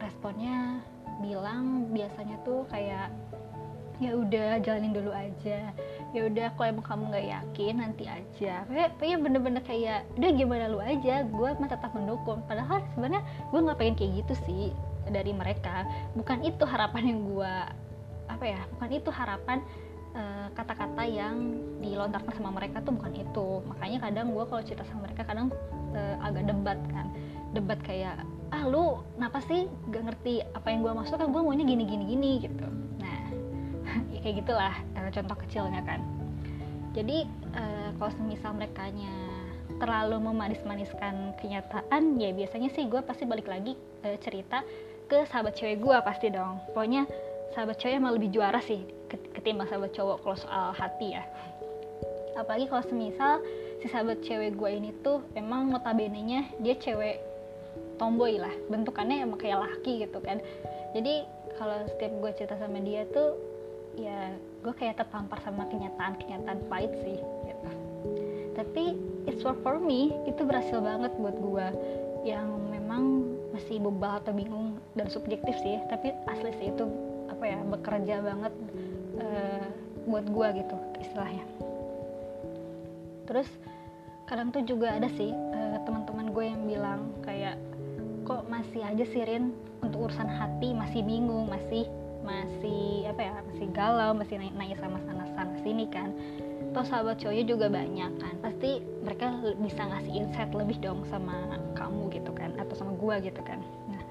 responnya 0.03 0.83
bilang 1.23 1.87
biasanya 1.95 2.35
tuh 2.43 2.67
kayak 2.67 3.07
ya 4.03 4.11
udah 4.11 4.59
jalanin 4.59 4.91
dulu 4.91 5.15
aja 5.15 5.71
ya 6.15 6.31
udah 6.31 6.47
kalau 6.55 6.67
emang 6.71 6.85
kamu 6.87 7.03
nggak 7.11 7.27
yakin 7.27 7.73
nanti 7.83 8.03
aja. 8.07 8.63
Kayak 8.63 8.89
kayak 9.03 9.17
bener-bener 9.19 9.63
kayak 9.67 10.07
udah 10.15 10.31
gimana 10.31 10.65
lu 10.71 10.79
aja? 10.79 11.27
Gue 11.27 11.51
mah 11.59 11.67
tetap 11.67 11.91
mendukung. 11.91 12.39
Padahal 12.47 12.79
sebenarnya 12.95 13.21
gue 13.51 13.59
nggak 13.59 13.77
pengen 13.77 13.95
kayak 13.99 14.11
gitu 14.23 14.33
sih 14.47 14.63
dari 15.11 15.35
mereka. 15.35 15.83
Bukan 16.15 16.47
itu 16.47 16.63
harapan 16.63 17.03
yang 17.11 17.19
gue 17.27 17.53
apa 18.25 18.41
ya 18.41 18.57
bukan 18.73 18.89
itu 18.89 19.09
harapan 19.13 19.61
eh, 20.17 20.47
kata-kata 20.57 21.03
uh, 21.05 21.07
yang 21.07 21.61
dilontarkan 21.77 22.33
sama 22.33 22.49
mereka 22.55 22.79
tuh 22.79 22.95
bukan 22.95 23.11
itu. 23.11 23.47
Makanya 23.67 23.97
kadang 24.07 24.31
gue 24.31 24.43
kalau 24.47 24.63
cerita 24.63 24.87
sama 24.87 25.11
mereka 25.11 25.27
kadang 25.27 25.51
uh, 25.91 26.15
agak 26.23 26.47
debat 26.47 26.79
kan. 26.95 27.11
Debat 27.51 27.79
kayak 27.83 28.23
ah 28.55 28.63
lu 28.63 29.03
kenapa 29.19 29.43
sih 29.51 29.67
gak 29.91 30.03
ngerti 30.07 30.47
apa 30.55 30.67
yang 30.71 30.79
gue 30.79 30.93
maksud? 30.95 31.19
Kan 31.19 31.35
gue 31.35 31.41
maunya 31.43 31.67
gini 31.67 31.83
gini 31.83 32.03
gini 32.07 32.31
gitu 32.39 32.67
kayak 34.25 34.41
gitulah 34.41 34.73
uh, 34.97 35.09
contoh 35.13 35.37
kecilnya 35.45 35.85
kan. 35.85 36.01
Jadi 36.97 37.29
uh, 37.53 37.93
kalau 38.01 38.11
semisal 38.17 38.57
mereka 38.57 38.89
terlalu 39.77 40.17
memanis-maniskan 40.17 41.37
kenyataan 41.37 42.17
ya 42.17 42.33
biasanya 42.33 42.73
sih 42.73 42.89
gue 42.89 43.05
pasti 43.05 43.29
balik 43.29 43.45
lagi 43.45 43.77
uh, 44.01 44.17
cerita 44.17 44.65
ke 45.05 45.29
sahabat 45.29 45.53
cewek 45.53 45.77
gue 45.77 45.97
pasti 46.01 46.33
dong. 46.33 46.57
Pokoknya 46.73 47.05
sahabat 47.53 47.77
cewek 47.77 48.01
emang 48.01 48.17
lebih 48.17 48.33
juara 48.33 48.57
sih 48.65 48.81
ketimbang 49.13 49.69
sahabat 49.69 49.93
cowok 49.93 50.25
kalau 50.25 50.37
soal 50.41 50.65
hati 50.73 51.13
ya. 51.13 51.23
Apalagi 52.33 52.65
kalau 52.65 52.81
semisal 52.89 53.45
si 53.77 53.85
sahabat 53.93 54.25
cewek 54.25 54.57
gue 54.57 54.69
ini 54.73 54.89
tuh 55.05 55.21
emang 55.37 55.69
notabene 55.69 56.17
nya 56.25 56.41
dia 56.57 56.73
cewek 56.81 57.21
tomboy 58.01 58.41
lah. 58.41 58.51
Bentukannya 58.73 59.21
emang 59.21 59.37
kayak 59.37 59.61
laki 59.61 60.01
gitu 60.01 60.17
kan. 60.25 60.41
Jadi 60.97 61.21
kalau 61.61 61.85
setiap 61.93 62.11
gue 62.23 62.31
cerita 62.33 62.55
sama 62.57 62.81
dia 62.81 63.05
tuh 63.13 63.54
ya 63.95 64.35
gue 64.63 64.73
kayak 64.75 64.99
tertampar 64.99 65.39
sama 65.43 65.67
kenyataan-kenyataan 65.71 66.59
pahit 66.67 66.91
sih 67.03 67.19
gitu. 67.19 67.69
tapi 68.55 68.83
it's 69.27 69.41
work 69.43 69.59
for 69.63 69.79
me 69.79 70.11
itu 70.27 70.43
berhasil 70.43 70.79
banget 70.83 71.11
buat 71.15 71.35
gue 71.35 71.67
yang 72.27 72.47
memang 72.69 73.35
masih 73.55 73.79
bebal 73.79 74.19
atau 74.19 74.35
bingung 74.35 74.75
dan 74.99 75.07
subjektif 75.07 75.55
sih 75.63 75.79
tapi 75.87 76.11
asli 76.27 76.51
sih 76.59 76.67
itu 76.73 76.85
apa 77.31 77.43
ya 77.45 77.59
bekerja 77.63 78.15
banget 78.19 78.53
uh, 79.19 79.65
buat 80.05 80.25
gue 80.29 80.47
gitu 80.61 80.75
istilahnya. 81.01 81.45
Terus 83.25 83.49
kadang 84.29 84.53
tuh 84.53 84.61
juga 84.65 84.93
ada 84.97 85.09
sih 85.13 85.33
uh, 85.33 85.77
teman-teman 85.85 86.29
gue 86.33 86.45
yang 86.45 86.61
bilang 86.65 87.01
kayak 87.25 87.57
kok 88.25 88.45
masih 88.49 88.81
aja 88.85 89.05
sih 89.05 89.21
Rin? 89.25 89.53
Untuk 89.81 90.09
urusan 90.09 90.29
hati 90.29 90.73
masih 90.73 91.05
bingung 91.05 91.49
masih 91.49 91.85
masih 92.23 93.09
apa 93.09 93.21
ya 93.21 93.31
masih 93.51 93.67
galau 93.75 94.11
masih 94.15 94.39
naik 94.39 94.55
naik 94.55 94.77
sama 94.79 94.99
sana 95.03 95.25
sana 95.35 95.55
sini 95.65 95.85
kan. 95.89 96.13
Toh 96.71 96.83
sahabat 96.83 97.19
cowoknya 97.23 97.45
juga 97.47 97.67
banyak 97.71 98.11
kan. 98.19 98.33
Pasti 98.43 98.83
mereka 99.03 99.31
bisa 99.59 99.81
ngasih 99.87 100.13
insight 100.13 100.51
lebih 100.51 100.77
dong 100.79 101.03
sama 101.07 101.59
kamu 101.75 102.11
gitu 102.13 102.31
kan 102.35 102.55
atau 102.59 102.75
sama 102.75 102.95
gua 102.95 103.19
gitu 103.19 103.39
kan. 103.43 103.59
Nah 103.91 104.03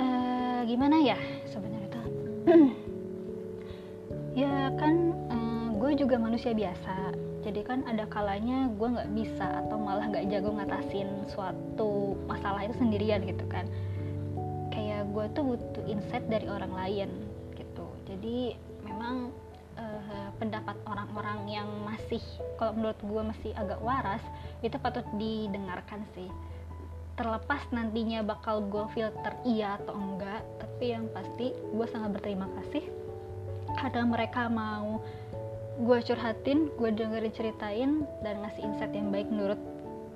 ee, 0.00 0.58
gimana 0.70 0.96
ya 1.02 1.18
sebenarnya 1.48 1.90
tuh? 1.90 2.06
Ya 4.30 4.70
kan 4.78 5.10
eh, 5.26 5.68
gue 5.74 5.90
juga 5.98 6.14
manusia 6.14 6.54
biasa. 6.54 7.18
Jadi 7.42 7.66
kan 7.66 7.82
ada 7.82 8.06
kalanya 8.06 8.70
gue 8.70 8.88
nggak 8.94 9.10
bisa 9.10 9.66
atau 9.66 9.74
malah 9.74 10.06
nggak 10.06 10.30
jago 10.30 10.54
ngatasin 10.54 11.26
suatu 11.26 12.14
masalah 12.30 12.62
itu 12.62 12.78
sendirian 12.78 13.26
gitu 13.26 13.42
kan 13.50 13.66
gue 15.10 15.26
tuh 15.34 15.42
butuh 15.42 15.84
insight 15.90 16.24
dari 16.30 16.46
orang 16.46 16.72
lain 16.72 17.10
gitu. 17.58 17.86
Jadi 18.06 18.54
memang 18.86 19.34
uh, 19.76 20.30
pendapat 20.38 20.78
orang-orang 20.86 21.50
yang 21.50 21.68
masih 21.82 22.22
kalau 22.56 22.78
menurut 22.78 23.00
gue 23.02 23.22
masih 23.34 23.50
agak 23.58 23.80
waras 23.82 24.22
itu 24.62 24.78
patut 24.78 25.04
didengarkan 25.18 26.06
sih. 26.14 26.30
Terlepas 27.18 27.60
nantinya 27.74 28.24
bakal 28.24 28.64
gue 28.64 28.86
filter 28.96 29.34
iya 29.44 29.76
atau 29.82 29.92
enggak 29.92 30.40
tapi 30.62 30.94
yang 30.94 31.04
pasti 31.12 31.52
gue 31.52 31.86
sangat 31.90 32.16
berterima 32.16 32.48
kasih. 32.62 32.86
Karena 33.76 34.06
mereka 34.08 34.48
mau 34.48 35.02
gue 35.80 35.98
curhatin 36.04 36.68
gue 36.76 36.90
dengerin 36.92 37.32
ceritain 37.32 37.90
dan 38.20 38.44
ngasih 38.44 38.62
insight 38.68 38.92
yang 38.92 39.08
baik 39.08 39.28
menurut 39.32 39.60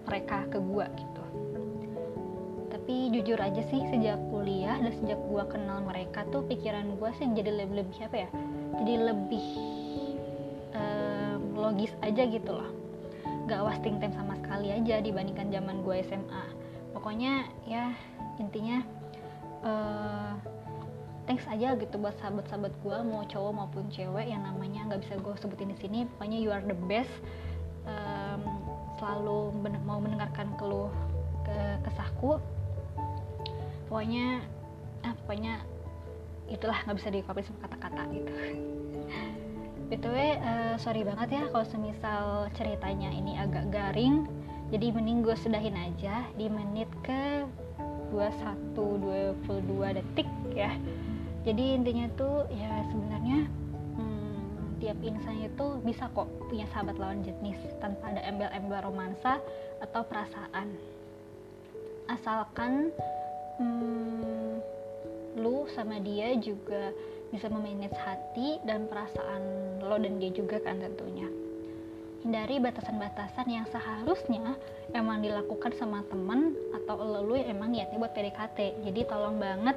mereka 0.04 0.44
ke 0.52 0.60
gue 0.60 0.86
gitu 0.92 1.23
tapi 2.84 3.08
jujur 3.16 3.40
aja 3.40 3.64
sih 3.72 3.80
sejak 3.88 4.20
kuliah 4.28 4.76
dan 4.76 4.92
sejak 5.00 5.16
gue 5.16 5.40
kenal 5.48 5.80
mereka 5.88 6.20
tuh 6.28 6.44
pikiran 6.44 7.00
gue 7.00 7.10
sih 7.16 7.24
jadi 7.32 7.64
lebih 7.64 7.80
lebih 7.80 7.96
apa 8.04 8.16
ya? 8.20 8.28
Jadi 8.76 8.92
lebih 9.00 9.46
um, 10.76 11.40
logis 11.56 11.96
aja 12.04 12.28
gitu 12.28 12.52
loh. 12.52 12.68
Gak 13.48 13.64
wasting 13.64 13.96
time 14.04 14.12
sama 14.12 14.36
sekali 14.36 14.68
aja 14.68 15.00
dibandingkan 15.00 15.48
zaman 15.48 15.80
gue 15.80 16.04
SMA 16.04 16.44
pokoknya 16.92 17.48
ya 17.64 17.96
intinya 18.36 18.84
uh, 19.64 20.36
thanks 21.24 21.48
aja 21.48 21.80
gitu 21.80 21.96
buat 21.96 22.20
sahabat-sahabat 22.20 22.84
gue 22.84 22.96
mau 23.00 23.24
cowok 23.24 23.64
maupun 23.64 23.88
cewek 23.88 24.28
yang 24.28 24.44
namanya 24.44 24.92
nggak 24.92 25.08
bisa 25.08 25.16
gue 25.24 25.32
sebutin 25.40 25.72
di 25.72 25.78
sini. 25.80 25.98
Pokoknya 26.04 26.36
you 26.36 26.52
are 26.52 26.60
the 26.60 26.76
best. 26.84 27.16
Um, 27.88 28.44
selalu 29.00 29.56
mau 29.88 30.04
mendengarkan 30.04 30.52
keluh 30.60 30.92
ke 31.48 31.80
kesahku 31.88 32.44
pokoknya 33.94 34.42
ah, 35.06 35.14
pokoknya 35.22 35.54
itulah 36.50 36.74
nggak 36.82 36.98
bisa 36.98 37.14
diungkapin 37.14 37.46
sama 37.46 37.58
kata-kata 37.70 38.02
gitu. 38.10 38.32
Btw 39.94 40.16
uh, 40.42 40.74
sorry 40.82 41.06
banget 41.06 41.38
ya 41.38 41.42
kalau 41.54 41.62
semisal 41.62 42.50
ceritanya 42.58 43.14
ini 43.14 43.38
agak 43.38 43.70
garing. 43.70 44.26
Jadi 44.74 44.90
mending 44.90 45.22
gue 45.22 45.38
sudahin 45.38 45.78
aja 45.78 46.26
di 46.34 46.50
menit 46.50 46.90
ke 47.06 47.46
21 48.10 48.74
22 48.74 49.62
detik 50.02 50.26
ya. 50.58 50.74
Jadi 51.46 51.78
intinya 51.78 52.10
tuh 52.18 52.50
ya 52.50 52.82
sebenarnya 52.90 53.46
hmm, 53.94 54.82
tiap 54.82 54.98
insan 55.06 55.38
itu 55.38 55.66
bisa 55.86 56.10
kok 56.10 56.26
punya 56.50 56.66
sahabat 56.74 56.98
lawan 56.98 57.22
jenis 57.22 57.62
tanpa 57.78 58.10
ada 58.10 58.26
embel-embel 58.26 58.90
romansa 58.90 59.38
atau 59.78 60.02
perasaan. 60.02 60.74
Asalkan 62.10 62.90
hmm, 63.58 64.62
lu 65.38 65.66
sama 65.74 65.98
dia 66.00 66.34
juga 66.38 66.94
bisa 67.34 67.50
memanage 67.50 67.98
hati 67.98 68.62
dan 68.62 68.86
perasaan 68.86 69.42
lo 69.82 69.98
dan 69.98 70.22
dia 70.22 70.30
juga 70.30 70.62
kan 70.62 70.78
tentunya. 70.78 71.26
Hindari 72.24 72.56
batasan-batasan 72.56 73.46
yang 73.52 73.66
seharusnya 73.68 74.56
emang 74.96 75.20
dilakukan 75.20 75.76
sama 75.76 76.00
temen 76.08 76.56
atau 76.72 76.96
lo 77.02 77.34
yang 77.36 77.52
emang 77.52 77.74
niatnya 77.74 78.00
buat 78.00 78.16
PDKT 78.16 78.86
jadi 78.86 79.00
tolong 79.04 79.36
banget 79.36 79.76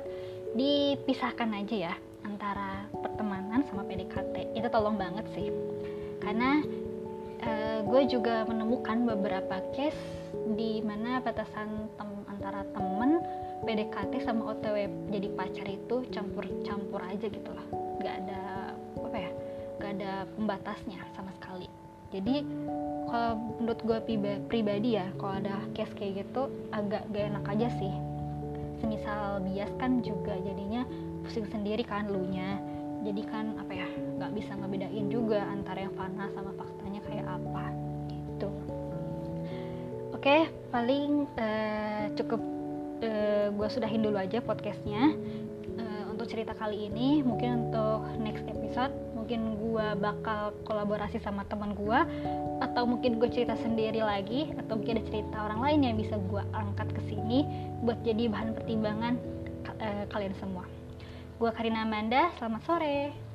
dipisahkan 0.56 1.50
aja 1.52 1.92
ya 1.92 1.94
antara 2.24 2.88
pertemanan 3.04 3.68
sama 3.68 3.84
PDKT 3.84 4.56
itu 4.56 4.68
tolong 4.72 4.96
banget 4.96 5.26
sih. 5.36 5.52
Karena 6.24 6.62
e, 7.42 7.52
gue 7.84 8.02
juga 8.08 8.48
menemukan 8.48 9.04
beberapa 9.18 9.60
case 9.76 10.00
di 10.56 10.80
mana 10.86 11.20
batasan 11.20 11.92
tem 11.98 12.10
antara 12.32 12.64
temen 12.72 13.20
PDKT 13.66 14.26
sama 14.26 14.54
OTW 14.54 14.90
jadi 15.10 15.28
pacar 15.34 15.68
itu 15.70 16.06
campur-campur 16.14 17.02
aja 17.02 17.26
gitu 17.26 17.52
lah. 17.54 17.66
Nggak 17.98 18.14
ada 18.26 18.42
apa 19.02 19.18
ya 19.18 19.32
nggak 19.78 19.92
ada 20.02 20.12
pembatasnya 20.38 21.00
sama 21.16 21.32
sekali. 21.38 21.68
Jadi 22.14 22.46
kalau 23.08 23.40
menurut 23.60 23.80
gue 23.84 24.00
pribadi 24.48 25.00
ya 25.00 25.08
kalau 25.20 25.40
ada 25.40 25.64
case 25.76 25.92
kayak 25.96 26.28
gitu 26.28 26.52
agak 26.76 27.04
gak 27.12 27.26
enak 27.34 27.46
aja 27.48 27.68
sih. 27.80 27.94
Semisal 28.84 29.42
bias 29.42 29.72
kan 29.82 30.06
juga 30.06 30.38
jadinya 30.44 30.86
pusing 31.26 31.48
sendiri 31.50 31.84
kan 31.84 32.08
lu 32.08 32.24
nya 32.30 32.62
jadi 33.06 33.22
kan 33.30 33.56
apa 33.62 33.72
ya 33.72 33.88
nggak 34.20 34.32
bisa 34.34 34.52
ngebedain 34.58 35.08
juga 35.08 35.40
antara 35.48 35.86
yang 35.86 35.94
fana 35.96 36.28
sama 36.34 36.52
faktanya 36.56 37.02
kayak 37.08 37.28
apa 37.28 37.66
gitu. 38.12 38.50
Oke 40.16 40.50
paling 40.74 41.30
uh, 41.38 42.06
cukup 42.18 42.57
uh, 43.02 43.06
eh, 43.06 43.48
gue 43.52 43.68
sudahin 43.70 44.02
dulu 44.02 44.18
aja 44.18 44.42
podcastnya 44.42 45.14
uh, 45.78 46.04
untuk 46.12 46.30
cerita 46.30 46.54
kali 46.58 46.90
ini 46.90 47.22
mungkin 47.22 47.70
untuk 47.70 48.02
next 48.22 48.44
episode 48.50 48.94
mungkin 49.14 49.60
gue 49.60 49.88
bakal 50.00 50.56
kolaborasi 50.64 51.20
sama 51.20 51.44
teman 51.52 51.76
gue 51.76 52.00
atau 52.64 52.84
mungkin 52.88 53.20
gue 53.20 53.30
cerita 53.30 53.60
sendiri 53.60 54.00
lagi 54.00 54.56
atau 54.56 54.80
mungkin 54.80 55.04
ada 55.04 55.06
cerita 55.12 55.36
orang 55.44 55.60
lain 55.62 55.80
yang 55.84 55.96
bisa 56.00 56.16
gue 56.16 56.44
angkat 56.56 56.88
ke 56.96 57.02
sini 57.12 57.44
buat 57.84 58.00
jadi 58.08 58.32
bahan 58.32 58.56
pertimbangan 58.56 59.20
uh, 59.78 60.06
kalian 60.10 60.34
semua. 60.40 60.64
Gue 61.38 61.54
Karina 61.54 61.86
Amanda, 61.86 62.34
selamat 62.40 62.62
sore. 62.66 63.27